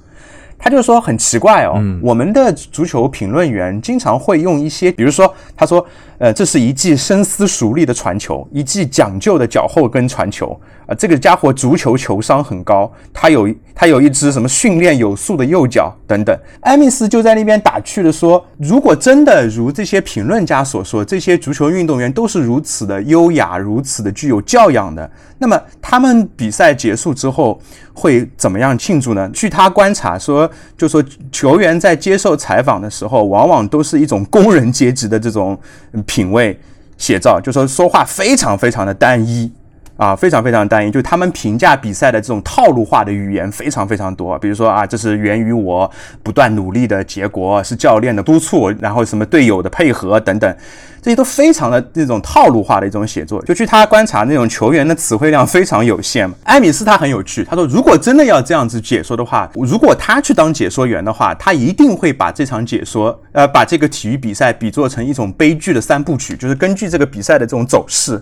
[0.63, 5.85] 他就说很奇怪哦，我们的足球评论员经常会用一些，比如说，他说，
[6.19, 10.57] 呃，这是一记深思熟虑的传球，一记讲究的脚后跟传球。
[10.85, 16.37] 啊，这个家伙足球球商很高，他有他有一只什么训练有素的右脚等等。
[16.59, 27.57] 艾米斯就在那边打趣的说：“如果真的如这些评论家所说，这些足球运动员都是如此的优雅，如此的具有教养的，那么他们比赛结束之后
[27.93, 35.57] 会怎么样庆祝呢？”据他观察说，就说球员在接受采访的时候，往往都是一种工人阶级的这种
[36.05, 36.59] 品味
[36.97, 39.51] 写照，就说说话非常非常的单一。
[39.95, 44.37] 啊，非常非常单一，就他们评价比赛的这种套路化的语言非常非常多。
[44.39, 45.89] 比如说啊，这是源于我
[46.23, 50.57] 不断努力的结果，是教练的督促，然后什么队友的配合等等，
[50.99, 53.39] 这些都非常的那种套路化的一种写作。
[53.43, 56.27] 就据他观察，那种球员的词汇量非常有限。
[56.43, 68.19] 艾米斯他很有趣，他说如果真的要这样子解说的话，如果他去当解说员的话，他一定会把这场解说，呃，把这个体育比赛比作成一种悲剧的三部曲，就是根据这个比赛的这种走势。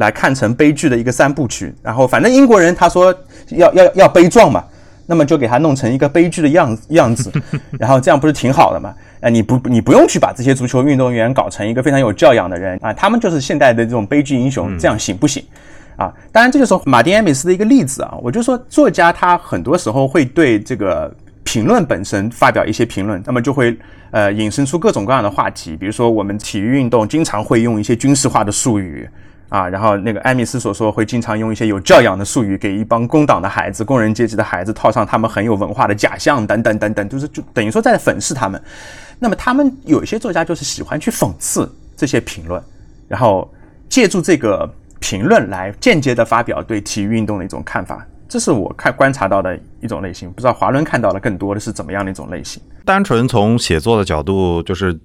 [0.00, 3.14] 来看成悲剧的一个三部曲，然后反正英国人他说
[3.50, 4.64] 要要要悲壮嘛，
[5.06, 7.30] 那么就给他弄成一个悲剧的样样子，
[7.78, 8.94] 然后这样不是挺好的嘛？
[9.20, 15.44] 啊，你不你不用去把这些足球运动员搞成一个非常有教养的人啊，他们就是现代的这种悲剧英雄，这样行不行？
[15.96, 23.76] 啊，当然这个时候马丁·艾米斯的一个例子啊，我就说作家他很多时候会对这个评论本身发表一些评论，那么就会
[24.12, 29.06] 呃引申出各种各样的话题，比如说我们体育运动经常会用一些军事化的术语。
[29.50, 38.62] 啊，然后那个艾米斯所说会经常用一些有教养的术语，给一帮工党的孩子、工人阶级的孩子套上他们很有文化的假象，等等等等，就是就等于说在粉饰他们。
[39.18, 42.62] 那么他们有一些作家就是喜欢去讽刺这些评论，
[43.08, 43.52] 然后
[43.88, 48.06] 借助这个评论来间接的发表对体育运动的一种看法。
[48.28, 52.62] 这是我看观察到的一种类型，不知道华伦看到的更多的是怎么样的一种类型？
[52.84, 54.96] 单纯从写作的角度，就是。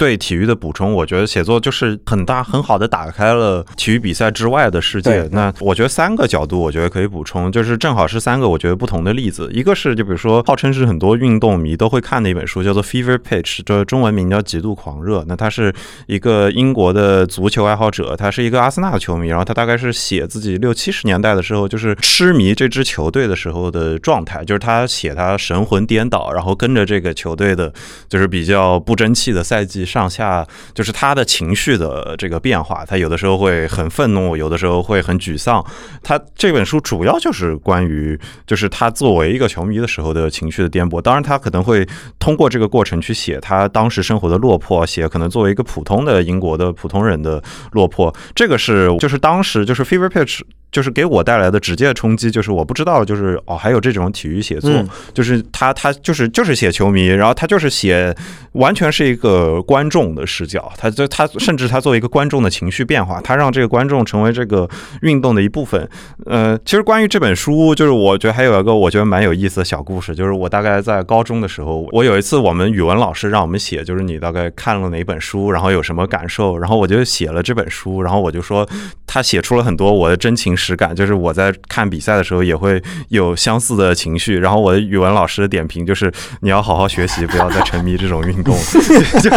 [0.00, 5.28] 对体育的补充，我觉得写作就是很大很好的打开了体育比赛之外的世界。
[5.30, 9.50] 那我觉得三个角度，我觉得可以补充，就是正好是三个我觉得不同的例子。
[9.52, 15.18] 一个是就比如说，号称是很多运动迷都会看的一本书，叫做《Fever Pitch》，这中文名叫《极度狂热》。
[15.28, 15.70] 那他是
[16.06, 27.70] 一个英国的足球爱好者，他是一个阿森纳的球迷，然后他大概是写自己六七十年代的时候，就是痴迷这支球队的时候的状态，就是他写他神魂颠倒，然后跟着这个球队的，
[28.08, 29.84] 就是比较不争气的赛季。
[29.90, 32.84] 上下，就是他的情绪的这个变化。
[32.86, 35.64] 他有的时候会很愤怒，有的时候会很沮丧。
[36.02, 41.00] 他这本书主要就是关于，就是他作为一个球迷的时候的情绪的颠簸。
[41.00, 41.86] 当然，他可能会
[42.18, 48.14] 通过这个过程去写他当时生活的落魄，写可能作为一个普通的英国的普通人的落魄。
[48.34, 50.40] 这个是就是当时就是 Fever Pitch。
[50.72, 54.70] 就是给我带来的直接的冲击，就是我不知道，就是哦，还有这种体育写作，
[55.12, 58.14] 就是他他就是就是写球迷，然后他就是写
[58.52, 64.68] 完全是一个观众的视角，他就他甚至他作为一个观众的情绪变化，他让这个观众成为这个
[65.02, 65.88] 运动的一部分。
[66.26, 78.68] 呃，其实关于这本书，就是我觉得还有一个我觉得蛮有意思的小故事，就是我大概在高中的时候，我有一次我们语文老师让我们写，就是你大概看了哪本书，然后有什么感受，然后我就写了这本书，然后我就说
[79.06, 80.56] 他写出了很多我的真情。
[80.60, 88.54] 实感就是我在看比赛的时候也会有相似的情绪，然后我的语文老师的点评就是你要好好学习，不要再沉迷这种运动。
[89.22, 89.30] 就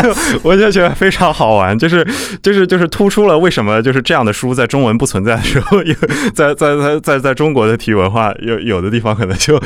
[0.44, 2.06] 我就觉得非常好玩，就是
[2.42, 5.96] 就是就是突出了为什么就是这样的书在中文不存在的时候，有
[6.34, 9.58] 在在在在在中国的体育文化有有的地方可能就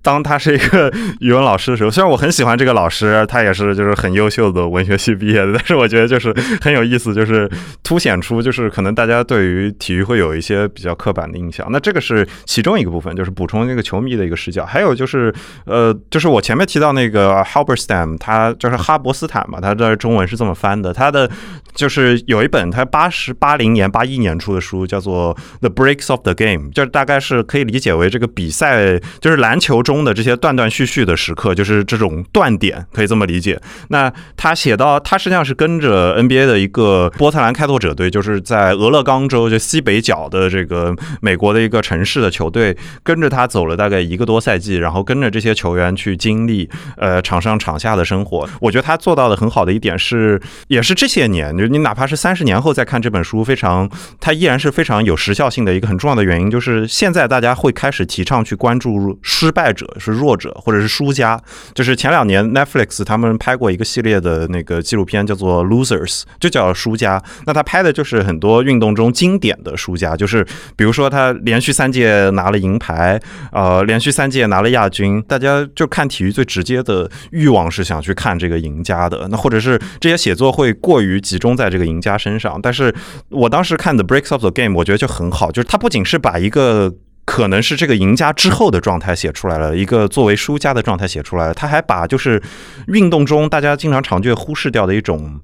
[0.00, 0.90] 当他是一个
[1.20, 7.50] 语文老师的时候，虽然我很喜欢这个老师，他也是就是很优秀的文学系毕业的，但是我觉得就是很有意思，就是
[7.82, 10.93] 凸显出就是可能大家对于体育会有一些比较。
[10.94, 14.64] 刻板的印象，那这个是其中一个部分，就是补充那个球迷的一个视角。
[14.64, 15.34] 还有就是，
[15.66, 20.92] 呃，就是我前面提到那个 Halberstam，他就是哈伯斯坦嘛，他的中文是这么翻的。
[20.92, 21.30] 他的
[21.74, 33.60] 就是有一本他八十八零年八一年出的书，叫做《The Breaks of the Game》，就是大概是可以理解为这个比赛，就是篮球中的这些断断续续的时刻，就是这种断点，可以这么理解。
[33.88, 40.83] 那他写到，他实际上是跟着 NBA 的一个波特兰开拓者队，就是在俄勒冈州就西北角的这个。
[41.20, 48.48] 美国的一个城市的球队跟着他走了大概一个多赛季，然后跟着这些球员去经历呃场上场下的生活。
[48.60, 61.40] 我觉得他做到的很好的一点是，也是这些年，就你哪怕是三十年后再看这本书，非常他依然是非常有时效性的一个很重要的原因，就是现在大家会开始提倡去关注失败者是弱者或者是输家。
[61.74, 67.22] 就是前两年 Netflix 他们拍过一个系列的那个纪录片叫做 Losers，就叫输家。
[67.46, 70.84] 那他拍的就是很多运动中经典的输家，就是比。
[70.84, 79.26] 如说，他连续三届拿了银牌，呃，连续三届拿了亚军，大家就看体育最直接的欲望是想去看这个赢家的。
[79.30, 82.60] 那或者是这些写作会过于集中在这个赢家身上。
[82.62, 82.94] 但是
[83.30, 86.92] 我当时看的《Breaks of the Game》，我觉得就很好，就是他不仅是把一个
[87.24, 92.40] 可能是这个赢家之后的状态写出来了，一个作为输家的状态写出来了，他还把就是
[92.88, 95.40] 运动中大家经常常就忽视掉的一种，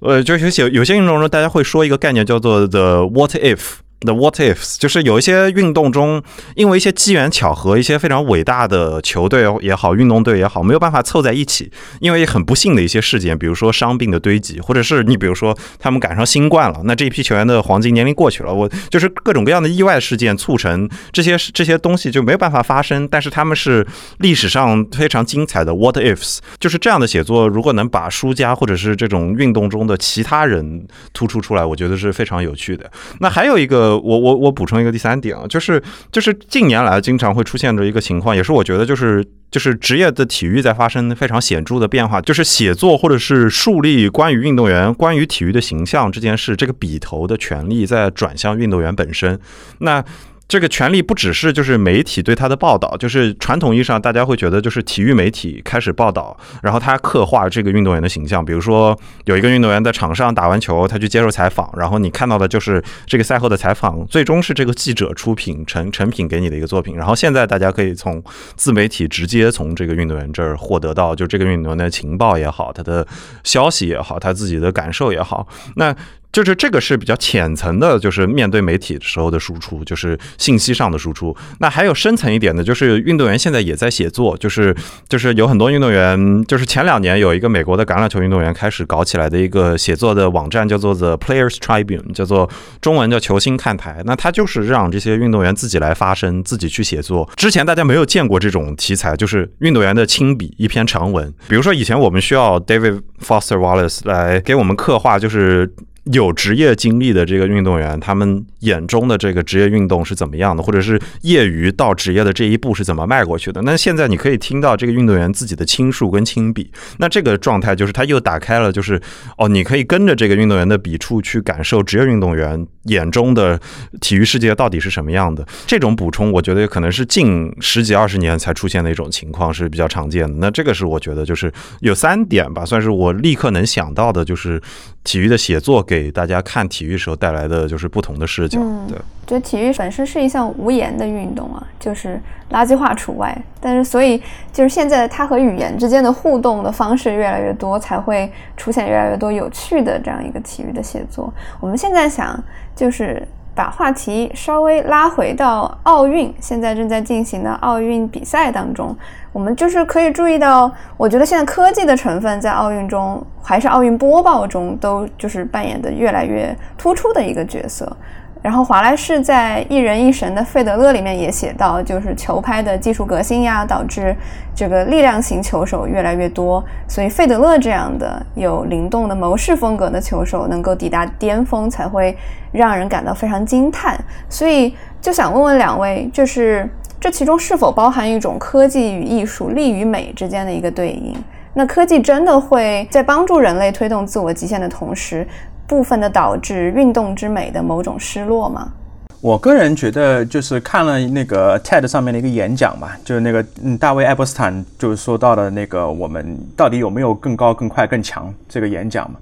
[0.00, 3.80] 呃，就是有有些运动中大家会说一个概念叫做 “the what if”。
[4.00, 6.22] The what ifs 就是有一些运动中，
[6.54, 23.84] 因为一些机缘巧合，一些非常伟大的球队也好，运动队也好，没有办法凑在一起，因为很不幸的一些事件，比如说伤病的堆积，或者是你比如说他们赶上新冠了，那这一批球员的黄金年龄过去了，我就是各种各样的意外事件促成这些这些东西就没有办法发生，但是他们是
[24.18, 32.88] 历史上非常精彩的 what ifs，就是这样的写作，如果能把输家或者是这种运动中的其他人突出出来，我觉得是非常有趣的。
[33.18, 33.87] 那还有一个。
[33.88, 49.40] 呃，我我我补充一个第三点啊，就是就是近年来经常会出现的一个情况，也是我觉得就是就是职业的体育在发生非常显著的变化，就是写作或者是树立关于运动员、关于体育的形象这件事，这个笔头的权利在转向运动员本身。
[49.78, 50.04] 那
[50.48, 58.42] 这个权利不只是就是媒体对他的报道，就是传统意义上大家会觉得就是体育媒体开始报道，然后他刻画这个运动员的形象。
[58.42, 66.96] 比如说有一个运动员在场上打完球，他去接受采访，然后你看到的就是这个赛后的采访，最终是这个记者出品成成品给你的一个作品。
[66.96, 68.22] 然后现在大家可以从
[68.56, 73.06] 自媒体直接从这个运动员这儿获得到就这个运动员的情报也好，他的
[73.44, 75.94] 消息也好，他自己的感受也好，那。
[76.30, 81.36] 就是这个是比较浅层的，就是面对媒体的时候的输出，就是信息上的输出。
[81.58, 84.74] 那还有深层一点的，就是运动员现在也在写作，就是
[85.08, 92.48] 就是有很多运动员，就是前两年有一个美国的橄榄球运动员开始搞起来的一个写作的网站，叫做 The Players Tribune，叫做
[92.80, 94.02] 中文叫球星看台。
[94.04, 97.28] 那他就是让这些运动员自己来发声，自己去写作。
[97.36, 101.32] 之前大家没有见过这种题材，就是运动员的亲笔一篇长文。
[101.48, 105.72] 比如说以前我们需要 David Foster Wallace 来给我们刻画，就是。
[106.12, 113.60] 有职业经历的这个运动员，他们眼中的这个职业运动是怎么样的，或者是业余到职业的这一步是怎么迈过去的？
[113.62, 119.00] 那现在你可以听到这个运动员自己的倾述跟亲笔，那这个状态就是他又打开了，就是
[119.36, 123.58] 哦，你可以跟着这个运动员的笔触去感受职业运动员眼中的
[124.00, 125.46] 体育世界到底是什么样的？
[125.66, 130.34] 这种补充，我觉得可能是近十几二十年才出现的一种情况，是比较常见的。
[130.38, 134.60] 那这个是我觉得就是有三点吧，算是我立刻能想到的，就是
[135.04, 138.58] 体育的写作给大家看体育时候带来的就是不同的视角。
[138.88, 138.98] 对，
[139.28, 142.20] 觉得体育本身是一项无言的运动啊，就是
[142.50, 143.36] 垃圾话除外。
[143.60, 144.20] 但是所以
[144.50, 151.32] 就是现在它和语言之间的互动的方式越来越多，才会出现越来越多有趣的这样一个体育的写作。
[151.60, 152.42] 我们现在想。
[152.78, 153.26] 就是
[153.56, 158.96] 把话题稍微拉回到奥运，现在正在进行的奥运比赛当中，
[159.32, 167.96] 我们就是可以注意到，我觉得现在科技的成分在奥运中，还是奥运播报中，都就是扮演的越来越突出的一个角色。
[168.40, 174.14] 然后华莱士在《一人一神》的费德勒里面也写到，就是球拍的技术革新呀，导致
[174.54, 182.16] 这个力量型球手越来越多，所以费德勒这样的有灵动的谋士风格的球手能够抵达巅峰，才会
[182.52, 183.98] 让人感到非常惊叹。
[184.28, 186.68] 所以就想问问两位，就是
[187.00, 191.12] 这其中是否包含一种科技与艺术、力与美之间的一个对应？
[191.54, 195.26] 那科技真的会在帮助人类推动自我极限的同时？
[195.68, 198.72] 部分的导致运动之美的某种失落吗？
[199.20, 209.18] 我个人觉得，就是看了那个 TED 上面的一个演讲嘛，就是那个嗯，大卫·爱伯斯坦就是说到的那个我们到底有没有更高、更快、更强这个演讲嘛，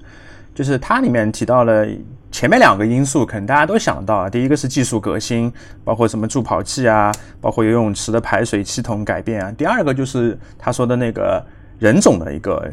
[0.55, 1.85] 就是它里面提到了
[2.31, 5.51] 前面两个因素，可能大家都想到啊，第一个是技术革新，
[5.83, 11.43] 包括什么助跑器啊，包括游泳池的排水系统改变啊，第二个就是他说的那个
[11.79, 12.71] 人种的一个。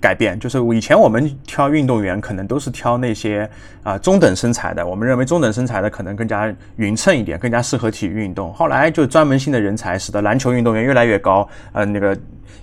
[0.00, 3.48] 改变就是以前我们挑运动员可能都是挑那些
[3.82, 8.52] 啊中等身材的，我们认为中等身材的可能更加匀称一点，更加适合体育运动。
[8.52, 12.16] 后来就专门性的人才，使得篮球运动员越来越高，呃，那个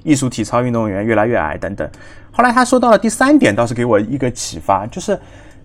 [0.03, 1.89] 艺术体操运动员越来越矮等等。
[2.31, 5.17] 后来他说到了第三点，倒是给我一个启发，就是。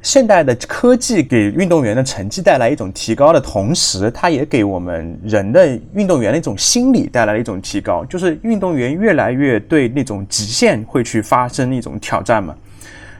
[0.09, 12.56] 现代的科技给运动员的成绩带来一种提高的同时，它也给我们人的运动员的一种心理带来了一种提高，就是运动员越来越对那种极限会去发生一种挑战嘛。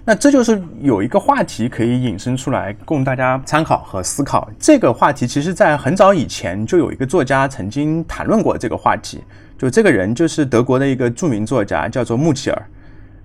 [0.07, 4.49] 那这就是有一个话题可以引申出来供大家参考和思考。
[4.59, 9.23] 这个话题其实在很早以前就有一个作家曾经谈论过这个话题，
[9.59, 12.63] 就这个人就是德国的一个著名作家，叫做穆齐尔。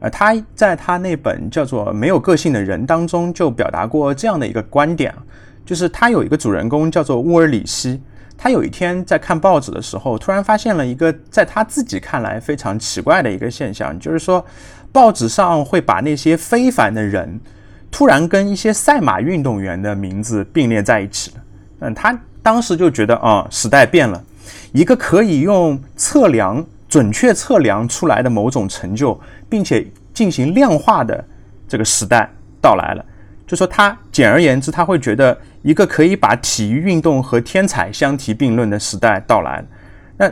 [0.04, 5.16] 呃，他在他那本叫做《没有个性的人》当中就表达过这样的一个观点，
[5.66, 8.02] 就是他有一个主人公叫做乌尔里希，
[8.38, 14.46] 他有一天在看报纸的时候，突然发现了一个在他自己看来非常奇怪的一个现象，就是说
[14.92, 17.40] 报纸上会把那些非凡的人
[17.90, 21.44] 突然跟一些赛马运动员的名字并列在一起了。
[21.80, 24.22] 嗯，他当时就觉得啊，时代变了，
[24.74, 26.66] 一个可以用测量。
[26.90, 29.20] 准确测量出来的某种成就，
[29.54, 29.86] 并且
[30.16, 31.24] 进行量化的
[31.68, 32.28] 这个时代
[32.60, 33.06] 到来了。
[33.46, 39.64] 就说他，简而言之，他会觉得一个可以把体育运动和天才相提并论的时代到来。
[40.18, 40.28] 那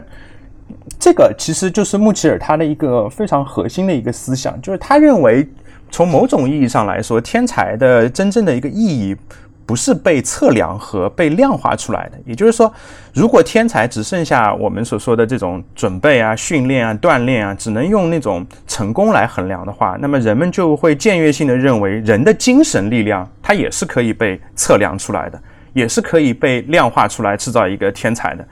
[0.98, 5.48] 这个其实就是穆奇尔他的一个非常核心的一个思想，就是他认为，
[5.92, 9.16] 从某种意义上来说，天才的真正的一个意义。
[9.72, 12.70] 不是被测量和被量化出来的，也就是说，
[13.14, 25.42] 如果天才只剩下我们所说的这种准备啊、训练啊、锻炼啊，只能用那种成功来衡量的话，那么人们就会僭越性的认为，人的精神力量它也是可以被测量出来的，
[25.72, 28.46] 也是可以被量化出来，制造一个天才的。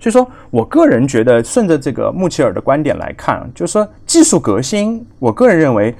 [0.00, 5.94] 所以说我个人觉得，顺着这个穆切尔的观点来看，就是说技术革新，我个人认为，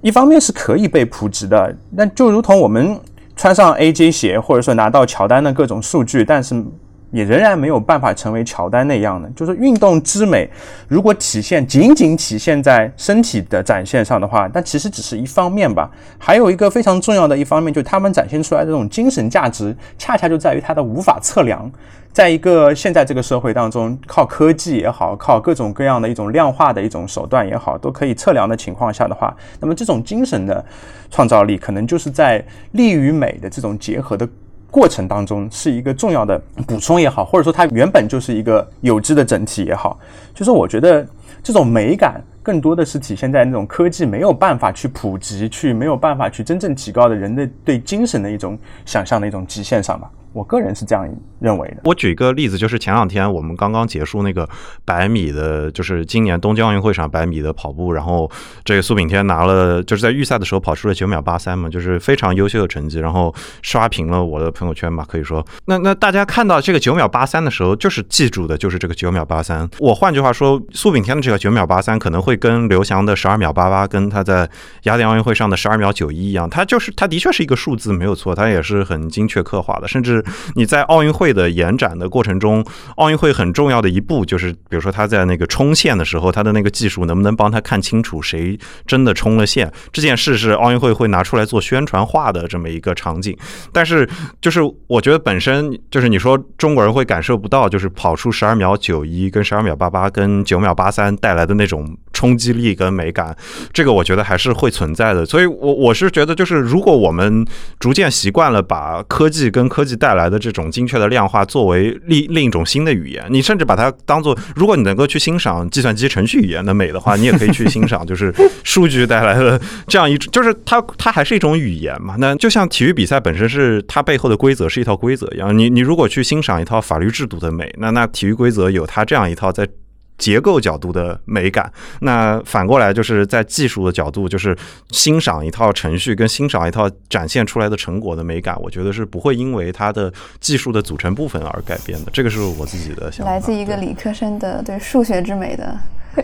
[0.00, 2.98] 一方面是可以被普及的，那就如同我们。
[3.36, 6.64] 穿上 AJ 鞋，或者说拿到乔丹的各种数据，但是
[7.10, 9.28] 也仍然没有办法成为乔丹那样的。
[9.30, 10.48] 就是运动之美，
[10.88, 15.90] 如果体现仅仅体现在身体的展现上的话，但其实只是一方面吧。
[16.18, 21.70] 还有一个非常重要的一方面，就是他们展现出来的这种精神价值，恰恰就在于它的无法测量。
[22.14, 30.64] 在一个现在这个社会当中，靠科技也好，靠各种各样的一种量化的一种手段也好，都可以测量的情况下的话，那么这种精神的
[31.10, 32.40] 创造力，可能就是在
[32.70, 34.28] 力与美的这种结合的
[34.70, 39.98] 过程当中，是一个重要的补充也好，或者说它原本就是一个有机的整体也好。
[40.32, 41.04] 就是我觉得
[41.42, 48.56] 这种美感更多的是体现在那种科技没有办法去普及、去没有办法去真正提高的人的对精神的一种
[48.86, 50.08] 想象的一种极限上吧。
[50.34, 51.08] 我个人是这样
[51.38, 51.76] 认为的。
[51.84, 54.46] 我举一个例子，就是前两天我们刚刚结束那个
[54.84, 58.28] 百米的，就是今年东京奥运会上百米的跑步，然后
[58.64, 63.32] 这个苏炳添拿了，就是在预赛的时候跑出了九秒八三嘛，就是非常优秀的成绩，然后
[63.62, 65.46] 刷屏了我的朋友圈吧，可以说。
[65.66, 69.68] 那那大家看到这个九秒八三的时候，就是记住的就是这个九秒八三。
[69.78, 74.50] 我换句话说，苏炳添的这个九秒八三可能会跟刘翔的十二秒八八，跟他在
[74.82, 80.23] 雅典奥运会上的十二秒九一一样，他就是他的确是一个数字没有错，他也是很精确刻画的，甚至。
[80.54, 82.64] 你在奥运会的延展的过程中，
[82.96, 89.70] 奥运会很重要的一步就是，比如说他在那个冲线的时候，他的那个技术能不能帮他看清楚谁真的冲了线？
[89.92, 93.36] 这件事是奥运会会拿出来做宣传化的这么一个场景。
[93.72, 94.08] 但是，
[94.40, 103.36] 就是我觉得本身就是你说中国人会感受不到，就是跑出十二秒九一跟十二秒八八跟九秒八三带来的那种冲击力跟美感，
[103.72, 105.26] 这个我觉得还是会存在的。
[105.26, 107.44] 所以，我我是觉得，就是如果我们
[107.78, 122.14] 逐渐习惯了把科技跟科技带来的这种精确的量化作为另另一种新的语言，你甚至把它当做，如果你能够去欣赏计算机程序语言的美的话，你也可以去欣赏，就是数据带来的这样一种，就是它它还是一种语言嘛。
[122.18, 129.68] 那就像体育比赛本身是它背后的规则是一套规则一样，你你如果去欣赏一套法律制度的美，那那体育规则有它这样一套在。
[130.16, 134.56] 结构角度的美感，那反过来就是在技术的角度，就是
[134.90, 142.10] 欣赏一套程序跟欣赏一套展现出来的成果的美感，我觉得是不会因为它的技术的组成部分而改变的。
[142.12, 143.32] 这个是我自己的想法。
[143.32, 145.76] 来自一个理科生的对数学之美的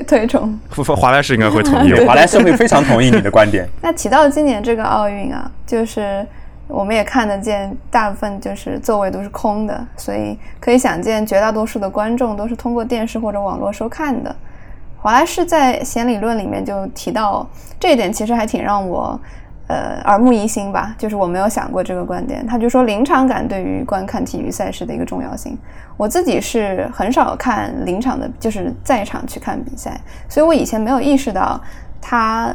[0.07, 0.59] 推崇，
[0.97, 3.69] 华莱士应该会同意， 华莱士会非常同意你的观点。
[3.83, 6.25] 那提到今年这个奥运啊，就是。
[6.73, 14.35] 我们也看得见，大部分就是座位都是空的，所以可以想见，绝大多数的观众都是通过电视或者网络收看的。
[14.97, 17.47] 华莱士在弦理论里面就提到
[17.79, 19.19] 这一点，其实还挺让我
[19.67, 22.47] 呃耳目一新吧，就是我没有想过这个观点。
[22.47, 25.59] 他就说临场感对于观看体育赛事的一个重要性。
[25.97, 31.61] 我自己是很少看临场的，就是在场去看比赛，所以我以前没有意识到
[32.01, 32.55] 他。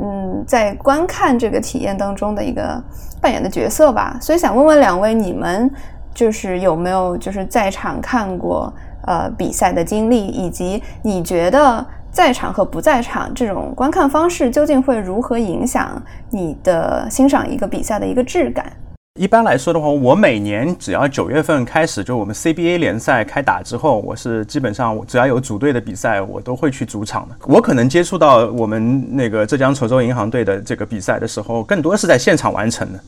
[0.00, 2.82] 嗯，在观看这个体验当中的一个
[3.20, 5.70] 扮演的角色吧，所以想问问两位，你们
[6.14, 8.72] 就是有没有就是在场看过
[9.06, 18.72] 呃比赛的经历，以及你觉得在场和不在场这种观看方式究竟会如何影响你的欣赏一个比赛的一个质感？
[19.16, 27.34] 一般来说的话，我每年只要九月份开始，就我们 CBA 联赛开打之后，我是基本上只要有组队的比赛，我都会去主场的。
[27.46, 33.00] 我可能接触到我们那个浙江稠州银行队的这个比赛的时候，更多是在现场完成的。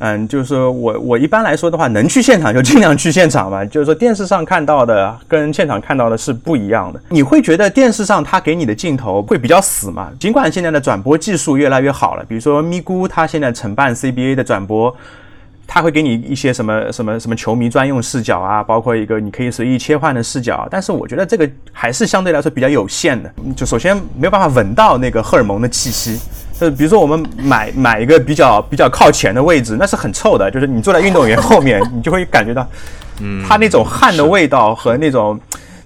[0.00, 3.64] 嗯，就是说我我一般来说的话，能去现场就尽量去现场嘛。
[3.64, 7.00] 就是说电视上看到的跟现场看到的是不一样的。
[7.08, 10.10] 你会觉得电视上他给你的镜头会比较死嘛？
[10.20, 14.94] 尽管现在的转播技术越来越好了，比如说咪咕，他现在承办 CBA 的转播。
[15.70, 23.30] 他会给你一些什么什么什么球迷专用视角啊，包括一个你可以随意切换的视角，但是我觉得这个还是相对来说比较有限的。
[23.54, 26.18] 就首先没有办法闻到那个荷尔蒙的气息，
[26.58, 30.50] 就比如说我们买买一个比较比较靠前的位置，那是很臭的。
[30.50, 32.66] 就是你坐在运动员后面， 你就会感觉到，
[33.20, 35.38] 嗯，他那种汗的味道和那种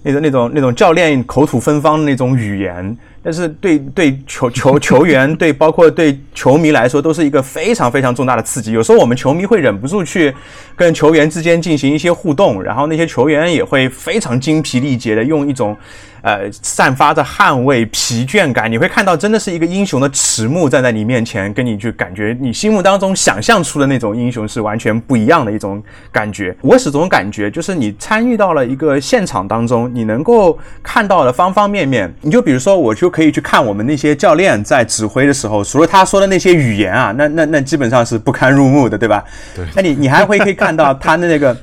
[0.04, 2.96] 那种那种那种教练口吐芬芳的那种语言。
[3.22, 8.72] 但是对对球球球员对包括对球迷来说都是一个非常非常重大的刺激。
[8.72, 10.34] 有时候我们球迷会忍不住去
[10.74, 15.76] 跟球员之间进行一些互动，然后那些球员也会非常精疲力竭的用一种。
[16.22, 26.56] 呃，散发着汗味、疲倦感，你会看到真的是一个英雄的迟暮站在你面前，跟你去感觉你心目当中想象出的那种英雄是完全不一样的一种感觉。
[26.60, 32.08] 我始终感觉，就是你参与到了一个现场当中，你能够看到的方方面面。
[32.20, 39.24] 你就比如说，我就可以去看我们那些教练在指挥的时候，除了他说的那些语言啊，那那那基本上是不堪入目的，对吧？
[39.56, 39.64] 对。
[39.74, 41.56] 那你你还会可以看到他的那个。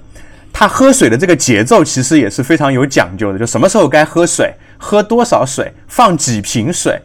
[0.60, 7.02] 他喝水的这个节奏其实也是非常有讲究的，就什么时候该喝水，喝多少水，放几瓶水，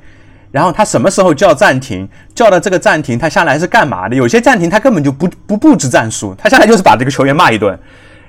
[0.51, 4.17] 然后他什么时候叫暂停，叫到这个暂停，他下来是干嘛的？
[4.17, 7.79] 有些暂停他根本就不不布置战术，他下来就是把这个球员骂一顿。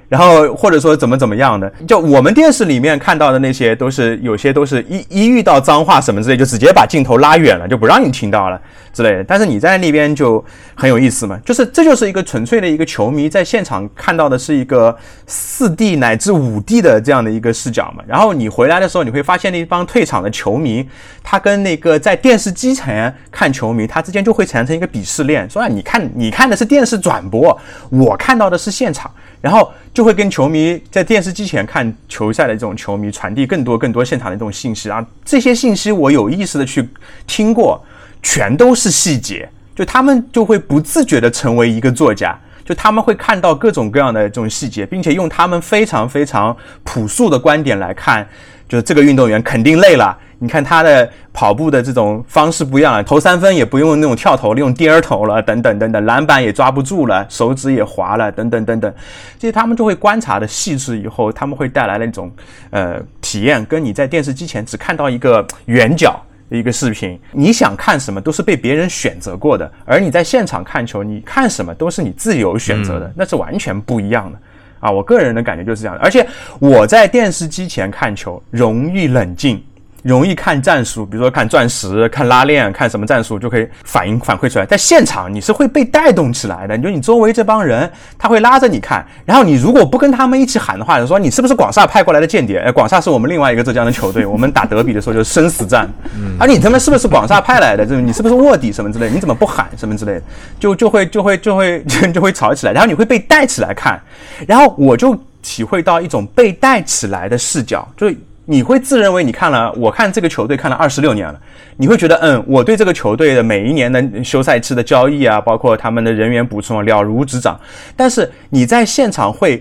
[0.07, 8.61] 然后或者说怎么怎么样的，就我们电视里面看到的那些，都是有些都是一一遇到脏话什么之类，就直接把镜头拉远了，就不让你听到了
[8.93, 9.23] 之类的。
[9.23, 10.43] 但是你在那边就
[10.75, 14.95] 很有意思嘛，就是这就是一个纯粹的一个球迷在现场看到的是一个
[15.25, 18.03] 四 D 乃至五 D 的这样的一个视角嘛。
[18.07, 20.87] 然后你回来的时候，你会发现那帮退场的球迷，
[21.23, 29.09] 他跟那个在电视机前看球迷，他之间就会产生一个鄙视链，说啊你看你看的是电视转播，我看到的是现场。
[29.45, 36.89] 然后就会跟球迷在电视机前看球赛的这种球迷传递更多更多现场的这种信息啊，这些信息我有意识的去
[37.27, 37.79] 听过，
[38.23, 42.35] 全都是细节，就他们就会不自觉的成为一个作家。
[42.65, 48.27] 就他们会看到各种各样的这种细节，并且用他们非常非常朴素的观点来看，
[48.67, 50.17] 就是这个运动员肯定累了。
[50.39, 58.93] 你看他的跑步的这种方式不一样了，投三分也不用那种跳投了，用颠儿投了，等等等等，篮板也抓不住了，手指也滑了，等等等等。
[59.39, 62.31] 这些他们就会观察的细致，以后他们会带来那种
[62.69, 74.37] 呃体验，跟你在电视机前只看到一个圆角的一个视频，你想看什么都是被别人选择过的，而你在现场看球，你看什么都是你自由选择的，那是完全不一样的。
[74.81, 76.27] 啊，我个人的感觉就是这样，而且
[76.59, 79.63] 我在电视机前看球容易冷静。
[80.07, 84.65] 容易看战术，比如说看钻石、看拉链、看什么战术，就可以反应反馈出来。
[84.65, 92.59] 在现场你是会被带动起来的，你就你周围这帮人他会拉着你看，然后你如果不跟他们一起喊的话，就说你是不是广厦派过来的间谍？
[92.69, 95.91] 哎，广厦是我们另外一个浙江的球队，我们打德比的时候就是生死战。
[96.39, 97.83] 而你他妈是不是广厦派来的？
[97.83, 99.09] 这你是不是卧底什么之类？
[99.09, 100.21] 你怎么不喊什么之类的？
[100.59, 101.83] 就就会就会就会
[102.13, 103.99] 就会吵起来，然后你会被带起来看，
[104.45, 108.11] 然后我就体会到一种被带起来的视角，就。
[108.47, 111.39] 你会自认为你看了，我看这个球队看了二十六年了，
[111.77, 117.59] 你会觉得，嗯，我对这个球队的每一年的休赛期的交易啊，包括他们的人员补充了如指掌。
[117.95, 119.59] 但是你在现场会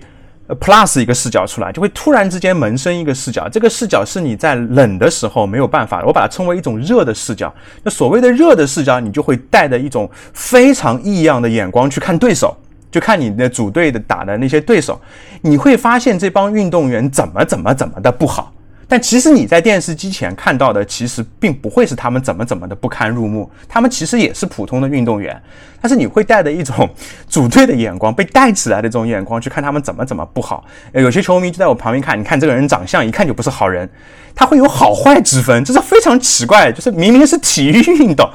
[0.60, 7.52] plus 一个视角出来，就会突然之间萌生一个视角，这个视角是你在冷的时候没有办法，我把它称为一种热的视角。
[7.82, 12.54] 那所谓的热的视角，你就会带着一种非常异样的眼光去看对手，
[12.90, 15.00] 就看你的主队的打的那些对手，
[15.40, 18.52] 你会发现这帮运动员怎么怎么怎么的不好。
[18.88, 25.40] 但其实你在电视机前看到的，其实并不会是他们怎么怎么的不堪入目，他们其实也是普通的运动员，
[25.80, 26.88] 但是你会带着一种
[27.28, 30.64] 主队的眼光，被带起来的这种眼光去看他们怎么怎么不好。
[30.92, 33.88] 有些球迷就在我旁边看，你看这个人长相一看就不是好人，
[34.34, 38.28] 他会有好坏之分，这是非常奇怪，就是明明是体育运动，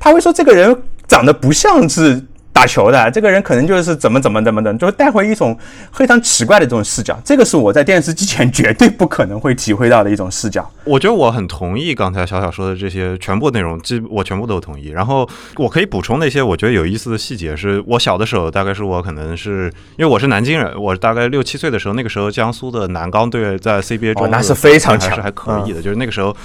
[0.00, 0.76] 他会说这个人
[1.06, 2.24] 长得不像是。
[2.52, 5.58] 打球的这个人可能就是怎么怎么怎么的，就会带回一种
[5.92, 7.18] 非常奇怪的这种视角。
[7.24, 10.70] 这个是我在电视机前绝对不可能会体会到的一种视角。
[10.84, 14.88] 我觉得我很同意刚才小小说的这些全部内容，基我全部都同意。
[14.88, 17.56] 然后我可以补充那些我觉得有意思的细节。
[17.56, 25.80] 是我小的时候，大概是我可能是因为我是南京人，我大概六七岁的时候，那个时候江苏的南钢队在 CBA 中那是非常强，是还可以的。
[25.80, 26.36] 就是那个时候。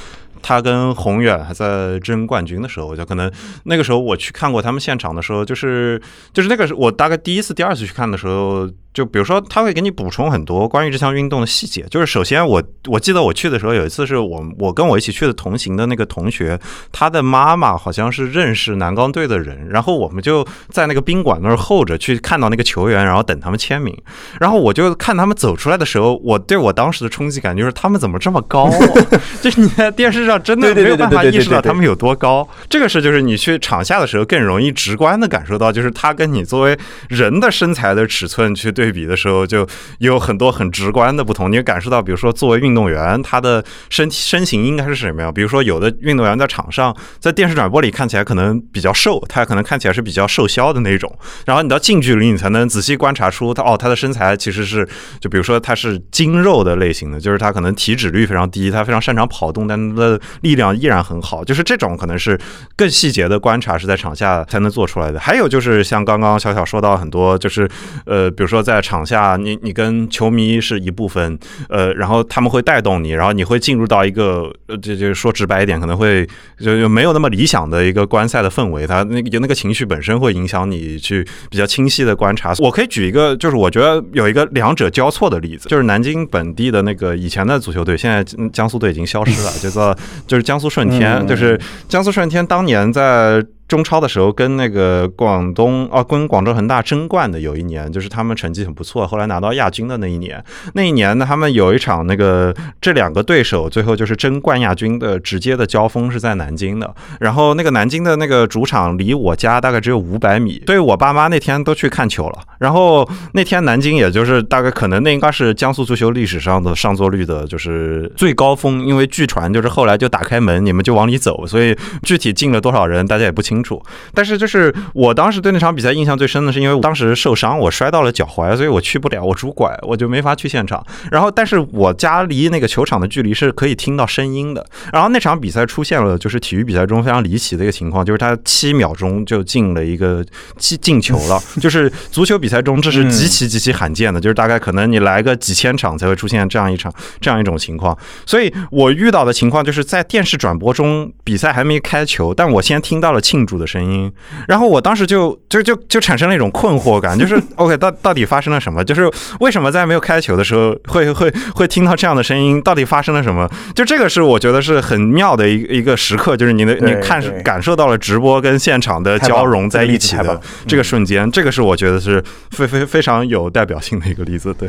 [0.42, 3.32] 他跟宏远还在争冠军的时候，我就可能
[3.64, 6.02] 那个时候我去看过他们现场的时候，就是
[6.34, 8.70] 就是那个是我大概第一次、第二次去看的时候。
[8.98, 11.86] 就比如说，他会给你补充很多关于这项运动的细节。
[11.88, 16.60] 就是首先，我我记得我去的时候，有一次是我我跟我一起去的同行的那个同学，
[16.92, 23.96] 他的妈妈好像是认识南钢队的人，然后我们就在那个宾馆那儿候着，去看到那个球员，然后等他们签名。
[24.40, 28.68] 然后我就看他们走出来的时候，我对我当时的冲击感就是他们怎么这么高？
[29.44, 32.48] 就是你在电视上真的没有办法意识到他们有多高。
[32.68, 36.76] 这个是就是你去场下的时候更容易直观的感受到，就是他跟你作为
[37.10, 38.87] 人的身材的尺寸去对。
[38.88, 39.68] 对比的时候，就
[40.00, 41.52] 有很多很直观的不同。
[41.52, 45.34] 你感受到，比如说，作为运动员，他的身体身形应该是什么样？
[45.34, 51.14] 比如说，有的运动员在场上，在电视转播里看起来可能比较瘦，他可能看起来是比较瘦削的那种。
[51.46, 54.88] 然后你到近距离，你才能仔细观察出他哦，他的身材其实是，
[55.20, 61.44] 就比如说他是精肉的类型的，就是他可能体脂率非常低，他非常擅长跑动，但他的力量依然很好。
[61.44, 62.40] 就是这种可能是
[62.78, 65.20] 更细节的观察，是在场下才能做出来的。
[65.20, 67.68] 还有就是像刚刚小小说到很多，就是
[68.06, 71.36] 呃，比如说在在场下，你你跟球迷是一部分，
[71.68, 76.24] 呃，然后他们会带动你，然后你会进入到一个，呃，就就说直白一点，可能会
[76.60, 82.54] 就就没有那么理想的一个观赛的氛围，他那个那个情绪本身会影响你去比较清晰的观察。
[82.60, 88.24] 我可以举一个，就是我觉得有一个两者交错的例子，就是南京本地的那个以前的足球队，现在
[88.54, 89.98] 江苏队已经消失了，叫做
[90.28, 91.60] 就是江苏舜天，就是
[91.90, 93.44] 江苏舜天当年在。
[93.68, 100.42] 中超的时候跟那个广东啊，跟广州恒大争冠的有一年，就是他们成绩很不错，后来拿到亚军的那一年。
[100.74, 106.96] 那一年呢，他们有一场那个这两个对手最后就是争冠亚军的直接的交锋是在南京的。
[107.20, 112.40] 然后那个南京的那个主场离我家大概只有五百米，所以我爸妈那天都去看球了。
[112.60, 123.57] 然后那天南京也就是大概可能那应该是江苏足球历史上的上座率的就是最高峰，因为据传就是后来就打开门你们就往里走，所以具体进了多少人大家也不清。
[123.58, 123.82] 清楚，
[124.14, 130.86] 但是就是我当时对那场比赛印象最深的是，因为我当时受伤，我摔到了脚踝，所以我去不了，我拄拐，我就没法去现场。
[131.12, 134.64] 然后，但是我家离那个球场的距离是可以听到声音的。
[134.94, 140.24] 然后那场比赛出现了，就是体育比赛中非常离奇的一个情况，就是他七秒钟就进了一个
[140.58, 141.42] 进进球了。
[141.60, 147.98] 就是足球比赛中这是极其极其罕见的，就是大概可能你来个几千场才会出现这样一场这样一种情况。
[148.24, 153.47] 所以我遇到的情况就是在电视转播中比赛还没开球，但我先听到了庆。
[153.48, 154.12] 助的声音。
[154.48, 158.84] 然后我当时就就就就产生了一种困惑感，就是 OK，到到底发生了什么？
[158.84, 162.62] 就是为什么在没有开球的时候会会会听到这样的声音？
[162.62, 163.50] 到底发生了什么？
[163.74, 172.22] 就这个是我觉得是很妙的一一个时刻，就是你的你看感受到了直播跟现场的交融在一起的这个瞬间，这个是我觉得是
[172.52, 174.54] 非非非常有代表性的一个例子。
[174.54, 174.68] 对。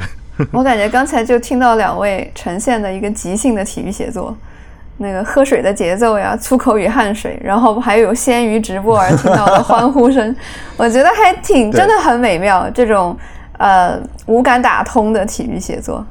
[0.53, 4.37] 我感觉刚才就听到两位呈现的一个即兴的体育写作，
[5.01, 10.35] 那个喝水的节奏呀，粗口与汗水，然后还有鲜鱼直播而听到的欢呼声，
[10.77, 12.69] 我觉得还挺真的很美妙。
[12.71, 13.17] 这种
[13.59, 16.05] 呃无感打通的体育写作。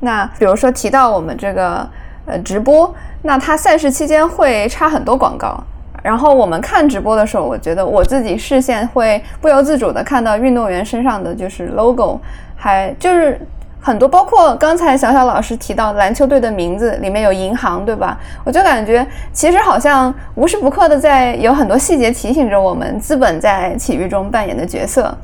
[0.00, 1.88] 那比如说提到我们这个
[2.26, 2.92] 呃直播，
[3.22, 5.62] 那它赛事期间会插很多广告，
[6.02, 12.20] 然后我们看直播的时候，我觉得我自己视线会不由自主的看到运动员身上的就是 logo。
[12.60, 13.40] 还就是
[13.88, 18.18] 很多，包括刚才小小老师提到篮球队的名字里面有银行，对吧？
[18.44, 25.16] 我就感觉其实好像无时不刻的在有很多细节提醒着我们资本在体育中扮演的角色。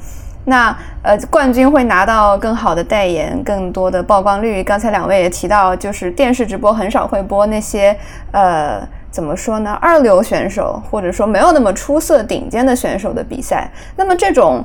[0.46, 4.64] 那呃，冠军会拿到更好的代言，更多的曝光率。
[4.64, 7.94] 刚才两位也提到，就是电视直播很少会播那些
[8.32, 9.76] 呃，怎么说呢？
[9.78, 13.70] 二流选手或者说没有那么出色、顶尖的选手的比赛。
[13.94, 14.64] 那么这种。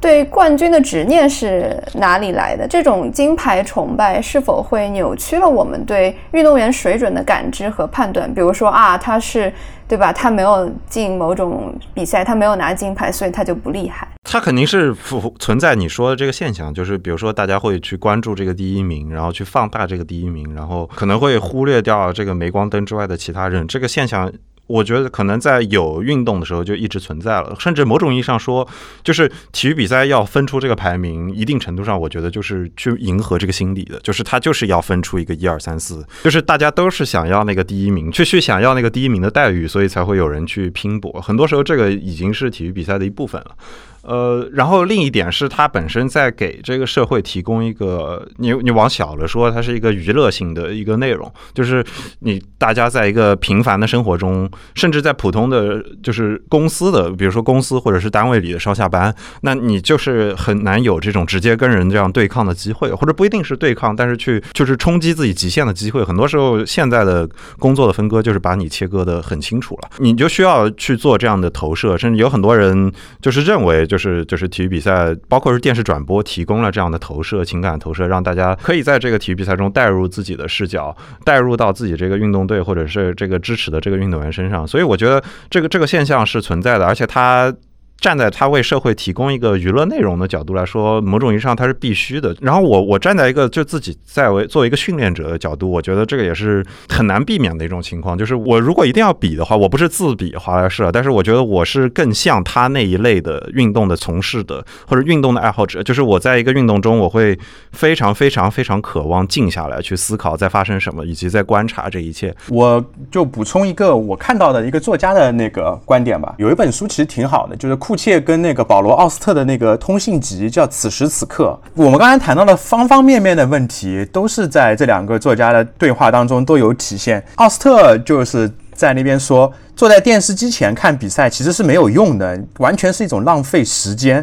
[0.00, 2.66] 对冠军的执念是哪里来的？
[2.68, 8.32] 这种金牌崇拜是否会扭曲了我们对运动员水准的感知和判断？
[8.32, 9.52] 比如说啊，他是
[9.88, 10.12] 对吧？
[10.12, 14.06] 他没有进某种比赛，他没有拿金牌，所以他就不厉害。
[14.22, 14.94] 他肯定是
[15.40, 23.66] 存在你说的这个现象，就是比如说大家会去关注这个第一名，然后去放大这个第一名，然后可能会忽略掉这个镁光灯之外的其他人。
[23.66, 24.32] 这个现象。
[24.68, 28.68] 我觉得可能在有运动的时候就一直存在了，甚至某种意义上说，
[29.02, 41.10] 就是体育比赛要分出这个排名，一定程度上我觉得就是去迎合这个心理的，就是他就是要分出一个一二三四，就是大家都是想要那个第一名，去去想要那个第一名的待遇，所以才会有人去拼搏。
[41.20, 43.56] 很多时候这个已经是体育比赛的一部分了。
[44.02, 51.84] 呃，然后另一点是，它本身在给这个社会提供一个，你你往小了说，它是一个娱乐性的一个内容，就是
[52.20, 66.04] 你大家在一个平凡的生活中，甚至在普通的就是公司的，比如说公司或者是单位里的上下班，那你就是很难有这种直接跟人这样对抗的机会，或者不一定是对抗，但是去就是冲击自己极限的机会。
[66.04, 67.28] 很多时候，现在的
[67.58, 73.98] 工作的分割就是把你切割的很清楚了，你就需要去做这样的投射，甚至有很多人就是认为就。
[73.98, 84.64] 是，就是体育比赛，包括是电视转播，提供了这样的投射、情感投射，让大家可以在这个体育比赛中带入自己的视角，带入到自己这个运动队或者是这个支持的这个运动员身上。
[84.64, 85.20] 所以，我觉得
[85.50, 87.52] 这个这个现象是存在的，而且它。
[88.00, 92.34] 站在他为社会提供一个娱乐内容的角度来说，某种意义上它是必须的。
[92.40, 98.16] 然后我我站在一个就自己在为作为一个训练者的角度，我觉得这个也是很难避免的一种情况。
[98.16, 105.82] 就是我如果一定要比的话，我不是自比华莱士啊，但是我觉得我是更像他那一类的运动的从事的或者运动的爱好者。
[105.82, 107.36] 就是我在一个运动中，我会
[107.72, 112.32] 非常非常非常渴望静下来去思考在发生什么，以及在观察这一切。
[112.48, 116.36] 我就补充一个我看到的一个作家的那个观点吧。
[116.38, 117.76] 有一本书其实挺好的，就是。
[117.88, 121.58] 库切跟那个保罗·奥斯特的那个通信集叫《此时此刻》。
[121.74, 127.24] 我们刚才谈到的方方面面的问题，都是在这两个作家的对话当中都有体现。
[127.36, 134.22] 奥斯特就是在那边说，坐在电视机前看比赛其实是没有用的，完全是一种浪费时间。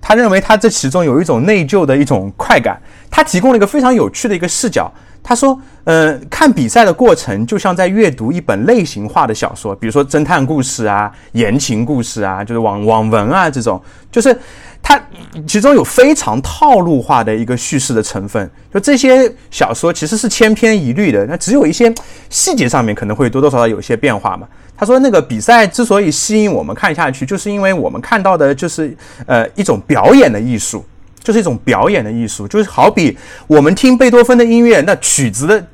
[0.00, 2.76] 他认为他这其中有一种内疚的一种快感。
[3.08, 4.92] 他提供了一个非常有趣的一个视角。
[5.26, 14.38] 他说：“呃，看比赛的过程就像在阅读一本类型化的小说，比如说侦探故事啊、言情故事啊，就是网网文啊这种，就是
[14.82, 15.02] 它
[15.48, 18.50] 其中有非常套路化的一个叙事的成分。
[18.72, 21.90] 就这些小说其实是千篇一律的，那只有一些
[22.28, 24.46] 细节上面可能会多多少少有些变化嘛。”
[24.76, 28.94] 他说：“那个比赛之所以吸引我们看下去，就是因为我们看到的就是
[29.24, 30.84] 呃一种表演的艺术。”
[31.24, 33.16] 就是一种表演的艺术，就是好比
[33.46, 35.66] 我们听贝多芬的音乐，那曲子的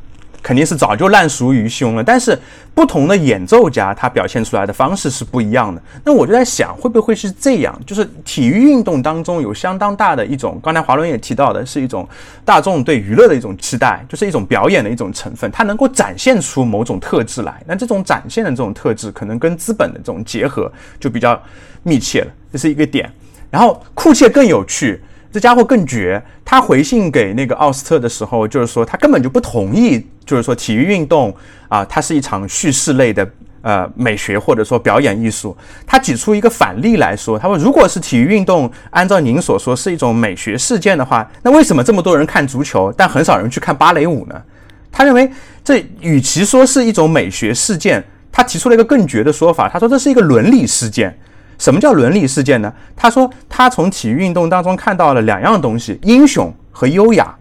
[0.43, 2.39] 肯定是早就烂熟于胸了，但是
[2.73, 5.83] 不同的演奏家他表现出来的方式是不一样的。
[6.05, 7.79] 那我就在想，会不会是这样？
[7.85, 12.09] 就是体育运动当中有相当大的一种，刚才华伦也提到的是一种
[12.45, 17.61] 大众对娱乐的一种期待，就是一种表演的一种成分，它能够展现出某种特质来。
[17.67, 21.39] 那这种展现的这种特质，可能跟资本的这种结合就比较
[21.83, 23.13] 密切了，这是一个点。
[23.51, 25.03] 然后库切更有趣。
[25.33, 31.35] 这家伙更绝，他回信给那个奥斯特的时候，就是说他根本就不同意，就是说体育运动
[31.69, 33.29] 啊，它是一场叙事类的
[33.63, 35.57] 呃美学或者说表演艺术。
[35.87, 44.43] 他举出一个反例来说，他说如果是体育运动，按照您所说是一种美学事件的话，那为什么这么多人看足球，但很少人去看芭蕾舞呢？
[44.91, 45.31] 他认为
[45.63, 48.05] 这与其说是一种美学事件。
[48.33, 51.19] 他提出了一个更绝的说法，他说这是一个伦理事件。
[51.61, 52.73] 什么叫伦理事件呢？
[52.97, 57.37] 他说他从体育运动当中看到了两样东西：英雄和优雅。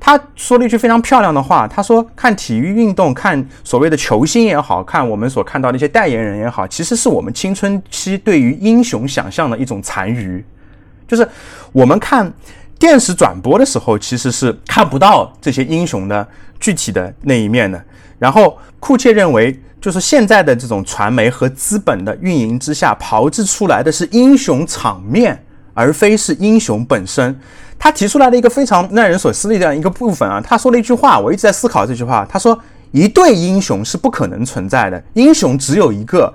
[0.00, 10.44] 他说了一句非常漂亮的话，他说看体育运动，看所谓的球星也好看我们所看到的一些代言人也好，其实是我们青春期对于英雄想象的一种残余，
[11.06, 11.28] 就是
[11.70, 12.32] 我们看。
[12.80, 16.24] 电视转播的时候，其实是看不到这些英雄的
[16.60, 17.84] 具体的那一面的。
[18.20, 27.34] 然后库切认为，就是现在的这种传媒和资本的运营之下，炮制出来的是英雄场面，而非是英雄本身。
[27.78, 32.26] 他提出来的一个非常耐人所思的这样一个部分啊，他说了一句话，我一直在思考这句话。
[32.28, 32.60] 他说
[32.92, 36.30] ：“一对英雄是不可能存在的，英雄只有一个。”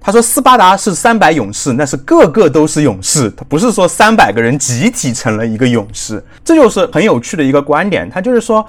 [0.00, 3.30] 他说：“斯巴达是三百勇士，那是个个都是勇士。
[3.36, 8.10] 他不是说三百个人集体成了一个勇士，这就是很有趣的一个观点。
[8.10, 8.66] 他就是说，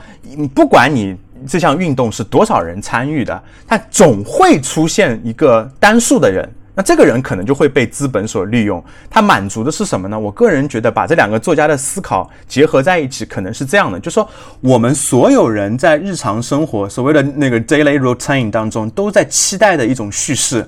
[0.53, 1.17] 不管你
[1.47, 6.47] 这项运动是多少人参与的，他总会出现一个单数的人。
[6.75, 8.81] 那这个人可能就会被资本所利用。
[9.09, 10.17] 他满足的是什么呢？
[10.17, 14.25] 我个人觉得，把这两个作家的思考结合在一起，可能是这样的：，就说
[14.61, 20.65] 我们所有人在日常生活所谓的那个 daily routine 当中，都在期待的一种叙事。”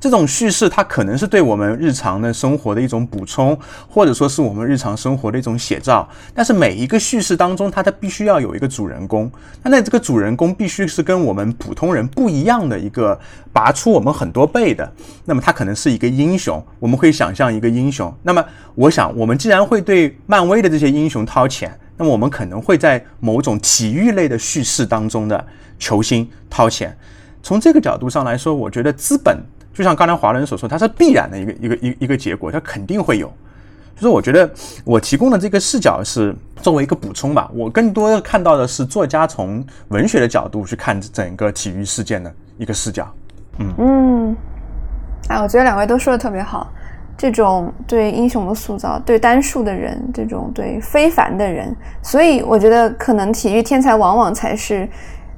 [0.00, 6.08] 这种叙事，它可能是对我们日常的生活的一种补充，或者说是我们日常生活的一种写照。
[6.34, 9.30] 但是每一个叙事当中，它它必须要有一个主人公。
[9.62, 13.20] 那那这个主人公必须是跟我们普通人不一样的一个，
[13.52, 14.90] 拔出我们很多倍的。
[15.26, 18.10] 那么他可能是一个英雄，我们会想象一个英雄。
[18.22, 18.42] 那么
[18.74, 25.46] 我想，我们既然会对漫威的这些英雄掏钱，那么我们可能会在某种体育类的叙事当中的
[25.78, 26.96] 球星掏钱。
[27.42, 29.36] 从这个角度上来说，我觉得资本。
[29.72, 33.32] 就像刚才华伦所说，它是必然的一个一个一一个结果，它肯定会有。
[33.94, 34.50] 就是我觉得
[34.84, 43.06] 我提供的这个视角是作为一个补充吧，我更多的看到的是作家从文学的角度去看整个体育事件的一个视角。
[43.58, 44.36] 嗯嗯，
[45.28, 46.72] 哎，我觉得两位都说的特别好，
[47.16, 54.88] 这种对英雄的塑造，对单数的人，这种对非凡的人，所以我觉得可能体育天才往往才是。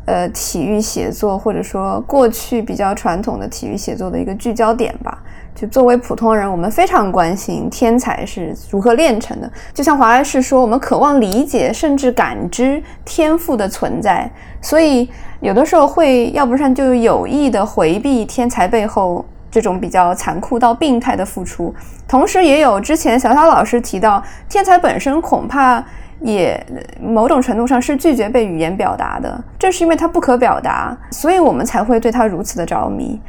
[0.04, 5.16] 呃，体育写作或者说过去比较传统的体育写作的一个聚焦点吧。
[5.54, 9.48] 就作为普通人，我们非常关心天才是如何炼成的。
[9.72, 14.28] 就像华莱士说，我们渴望理解甚至感知天赋的存在。
[14.60, 15.08] 所以
[15.40, 21.72] 有的时候会要不然就有意的回避天才背后这种比较残酷到病态的付出。
[22.08, 25.84] 同时，也有之前小小老师提到，天才本身恐怕。
[26.22, 26.64] 也
[27.00, 33.20] 某种程度上是拒绝被语言表达的，正是因为它不可表达，所以我们才会对它如此的着迷。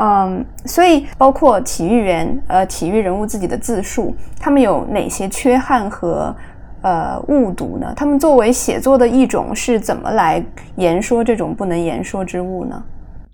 [0.00, 6.34] 嗯，所以包括体育员，呃，体育人物自己的自述，他们有哪些缺憾和
[6.82, 7.92] 呃误读呢？
[7.96, 10.40] 他们作为写作的一种，是怎么来
[10.76, 12.80] 言说这种不能言说之物呢？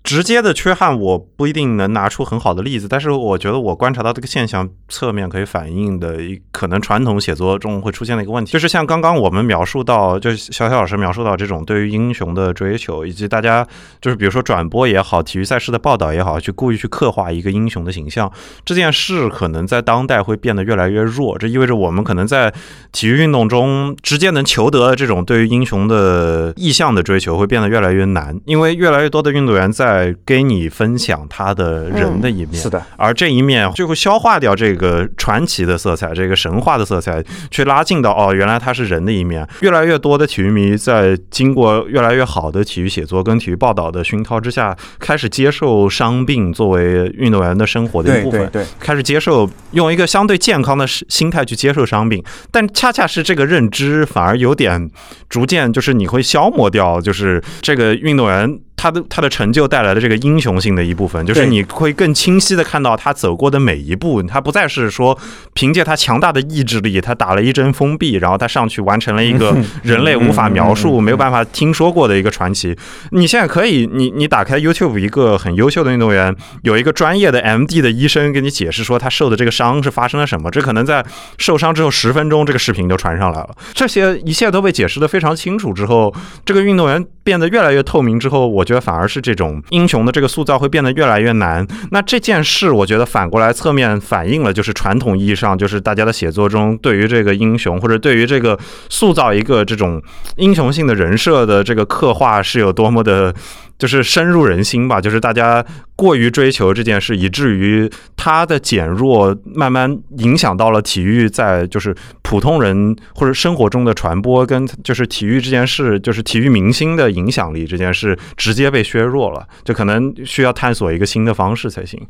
[0.05, 13.65] 直接的缺憾我不一定能拿出很好的例子，但是我觉得我观察到这个现象侧面可以反映的一可能传统写作中会出现的一个问题，就是像刚刚我们描述到，就是小小老师描述到这种对于英雄的追求，以及大家
[13.99, 18.31] 就是比如说转播也好，体育赛事的报道也好，去故意去刻画一个英雄的形象，
[18.63, 22.53] 这件事可能在当代会变得越来越弱，这意味着我们可能在
[22.91, 39.47] 体育运动中直接能求得这种对于英雄的意向的追求会变得越来越难，因为越来越多的运动员在在跟你分享他的人的一面，是的，而这一面就会消化掉这个传奇的色彩，这个神话的色彩，去拉近到哦，原来他是人的一面。
[39.61, 52.21] 越来越多的体育迷在经过越来越好的体育写作跟体育报道的熏陶之下，开始接受伤病作为运动员的生活的一部分，对，开始接受用一个相对健康的心态去接受伤病，
[52.51, 54.89] 但恰恰是这个认知反而有点
[55.29, 58.59] 逐渐就是你会消磨掉，就是这个运动员。
[58.75, 65.17] 他的他的成就带来的这个英雄性的一部分，就是你会更清晰的看到他走过的每一步，他不再是说
[65.53, 72.75] 凭借他强大的意志力，他打了一针封闭，然后他上去完成了一个 人类无法描述、没有办法听说过的一个传奇。
[73.11, 81.03] 你现在可以，你你打开 YouTube，一个很优秀的运动员，有一个专业的 MD 的医生给你解释说他受的这个伤是发生了什么，这可能在
[81.37, 83.55] 受伤之后十分钟，这个视频就传上来了。
[83.73, 86.13] 这些一切都被解释的非常清楚之后，
[86.43, 88.64] 这个运动员变得越来越透明之后，我。
[88.65, 91.65] 觉得反而是这种英雄的这个塑造会变得越来越难。
[91.91, 98.57] 那这件事，我觉得反过来侧面反映了，就是传统意义上，就是大家的写作中对于这个英雄或者对于这个
[98.89, 100.01] 塑造一个这种
[100.37, 103.33] 英雄性的人设的这个刻画是有多么的
[103.77, 105.63] 就是深入人心吧，就是大家
[105.95, 122.01] 过于追求这件事，以至于它的减弱慢慢影响到了体育在就是普通人或者生活中的传播，跟就是体育这件事，就是体育明星的影响力这件事直接被削弱了，就可能需要探索一个新的方式才行。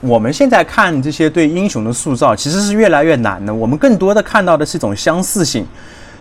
[0.00, 3.52] 我们现在看这些对英雄的塑造，其实是越来越难的。
[3.52, 5.66] 我们更多的看到的是一种相似性。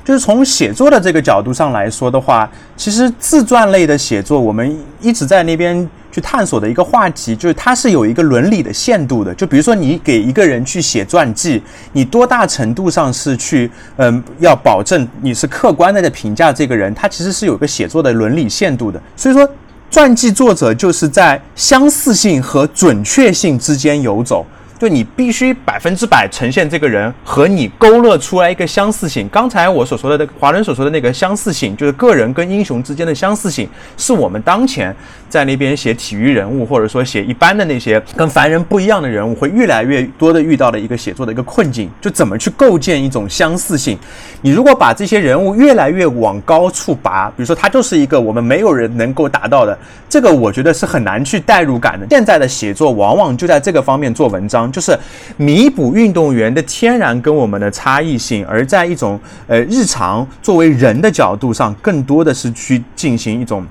[0.10, 9.32] 就是从写作的这个角度上来说的话，其实自传类的写作，我们一直在那边去探索的一个话题，就是它是有一个伦理的限度的。
[9.36, 11.62] 就比如说，你给一个人去写传记，
[11.94, 19.00] 你多大程度上是去，嗯，要保证你是客观的在评价这个人，他其实是有个写作的伦理限度的。
[19.16, 19.48] 所以说，
[19.92, 24.44] 传记作者就是在相似性和准确性之间游走。
[24.80, 29.28] 就你必须百分之百呈现这个人和你勾勒出来一个相似性。
[29.28, 33.68] 刚才我所说的那个华人所说的那个相似性，就是个人跟英雄之间的相似性，
[33.98, 34.96] 是我们当前
[35.28, 41.92] 在那边写体育人物或者说写一般的那些跟凡人不一样的人物，会越来越多的遇到的一个写作的一个困境。
[42.00, 44.00] 就怎么去构建一种相似性？
[44.42, 49.78] 你如果把这些人物越来越往高处拔，比如说他就是一个我们没有人能够达到的，
[50.08, 52.08] 这个我觉得是很难去代入感的。
[52.10, 54.69] 现在的写作往往就在这个方面做文章。
[54.72, 54.98] 就是
[55.38, 63.66] 弥补运动员的天然跟我们的差异性，而在一种呃日常作为人的角度上，更多的是去进行一种。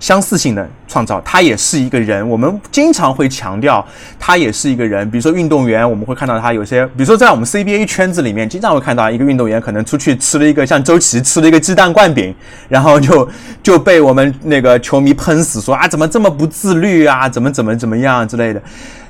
[0.00, 2.28] 相似性的创造，他也是一个人。
[2.28, 3.86] 我们经常会强调，
[4.18, 5.08] 他也是一个人。
[5.10, 12.34] 比如说运动员，我们会看到他有些，比如说在我们 CBA 圈子里面，经常会看到一个运动员可能出去吃了一个像周琦吃了一个鸡蛋灌饼，
[12.68, 13.28] 然后就
[13.62, 18.62] 就被我们那个球迷喷死，说啊怎么这么不自律啊，怎么怎么怎么样之类的。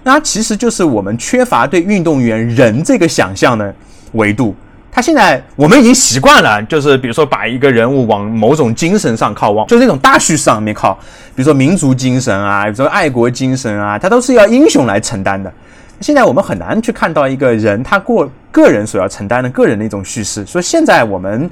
[0.02, 3.72] 那其实就是我们缺乏对运动员人这个想象的
[4.12, 4.56] 维度。
[4.92, 10.94] 他现在我们已经习惯了，就是比如说把一个人物往某种精神上靠，往就是那种大叙事上面靠，
[11.34, 15.52] 比如说民族精神啊，比如说爱国精神啊，他都是要英雄来承担的。
[16.00, 21.48] 现在我们很难去看到一个人他过个人所要承担的个人的一种叙事，所以现在我们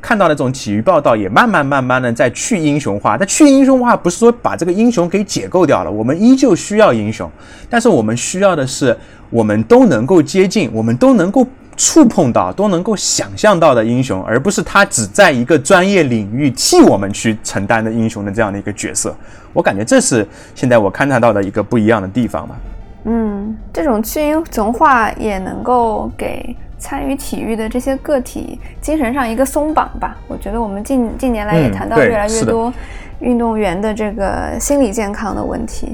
[0.00, 3.18] 看到的这种体育报道也慢慢慢慢的在去英雄化。
[3.18, 7.30] 但去英雄化不是说把这个英雄给解构掉了，我们依旧需要英雄，
[7.68, 8.96] 但是我们需要的是
[9.28, 11.46] 我们都能够接近，我们都能够。
[11.76, 19.16] 触碰到都能够想象到的英雄，而不是他只在一个专业领域替我们去承担的英雄的这样的一个角色。
[19.52, 22.56] 我感觉这是现在我勘察到的一个不一样的地方吧。
[23.04, 30.16] 嗯，这种去英雄化也能够给参与体育的这些个体精神上一个松绑吧。
[30.28, 32.72] 我觉得我们近近年来也谈到越来越多
[33.20, 35.90] 运动员的这个心理健康的问题。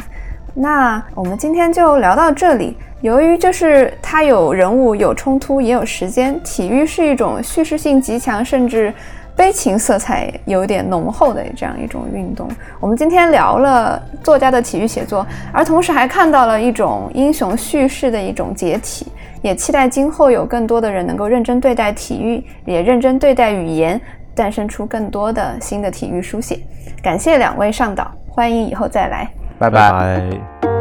[0.58, 2.74] 那我们今天就聊到这里。
[3.02, 6.40] 由于就是它有人物、有冲突，也有时间。
[6.42, 8.92] 体育是一种叙事性极强，甚至
[9.36, 12.48] 悲情色彩有点浓厚的这样一种运动。
[12.80, 19.06] 我们今天聊了作家的体育写作，而同时还看到了一种英雄叙事的一种解体。
[19.42, 24.00] 也期待今后有更多的人能够认真对待体育，也认真对待语言，
[24.34, 26.58] 诞生出更多的新的体育书写。
[27.02, 29.28] 感谢两位上岛，欢迎以后再来。
[29.58, 30.20] 拜拜，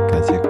[0.10, 0.45] 感谢。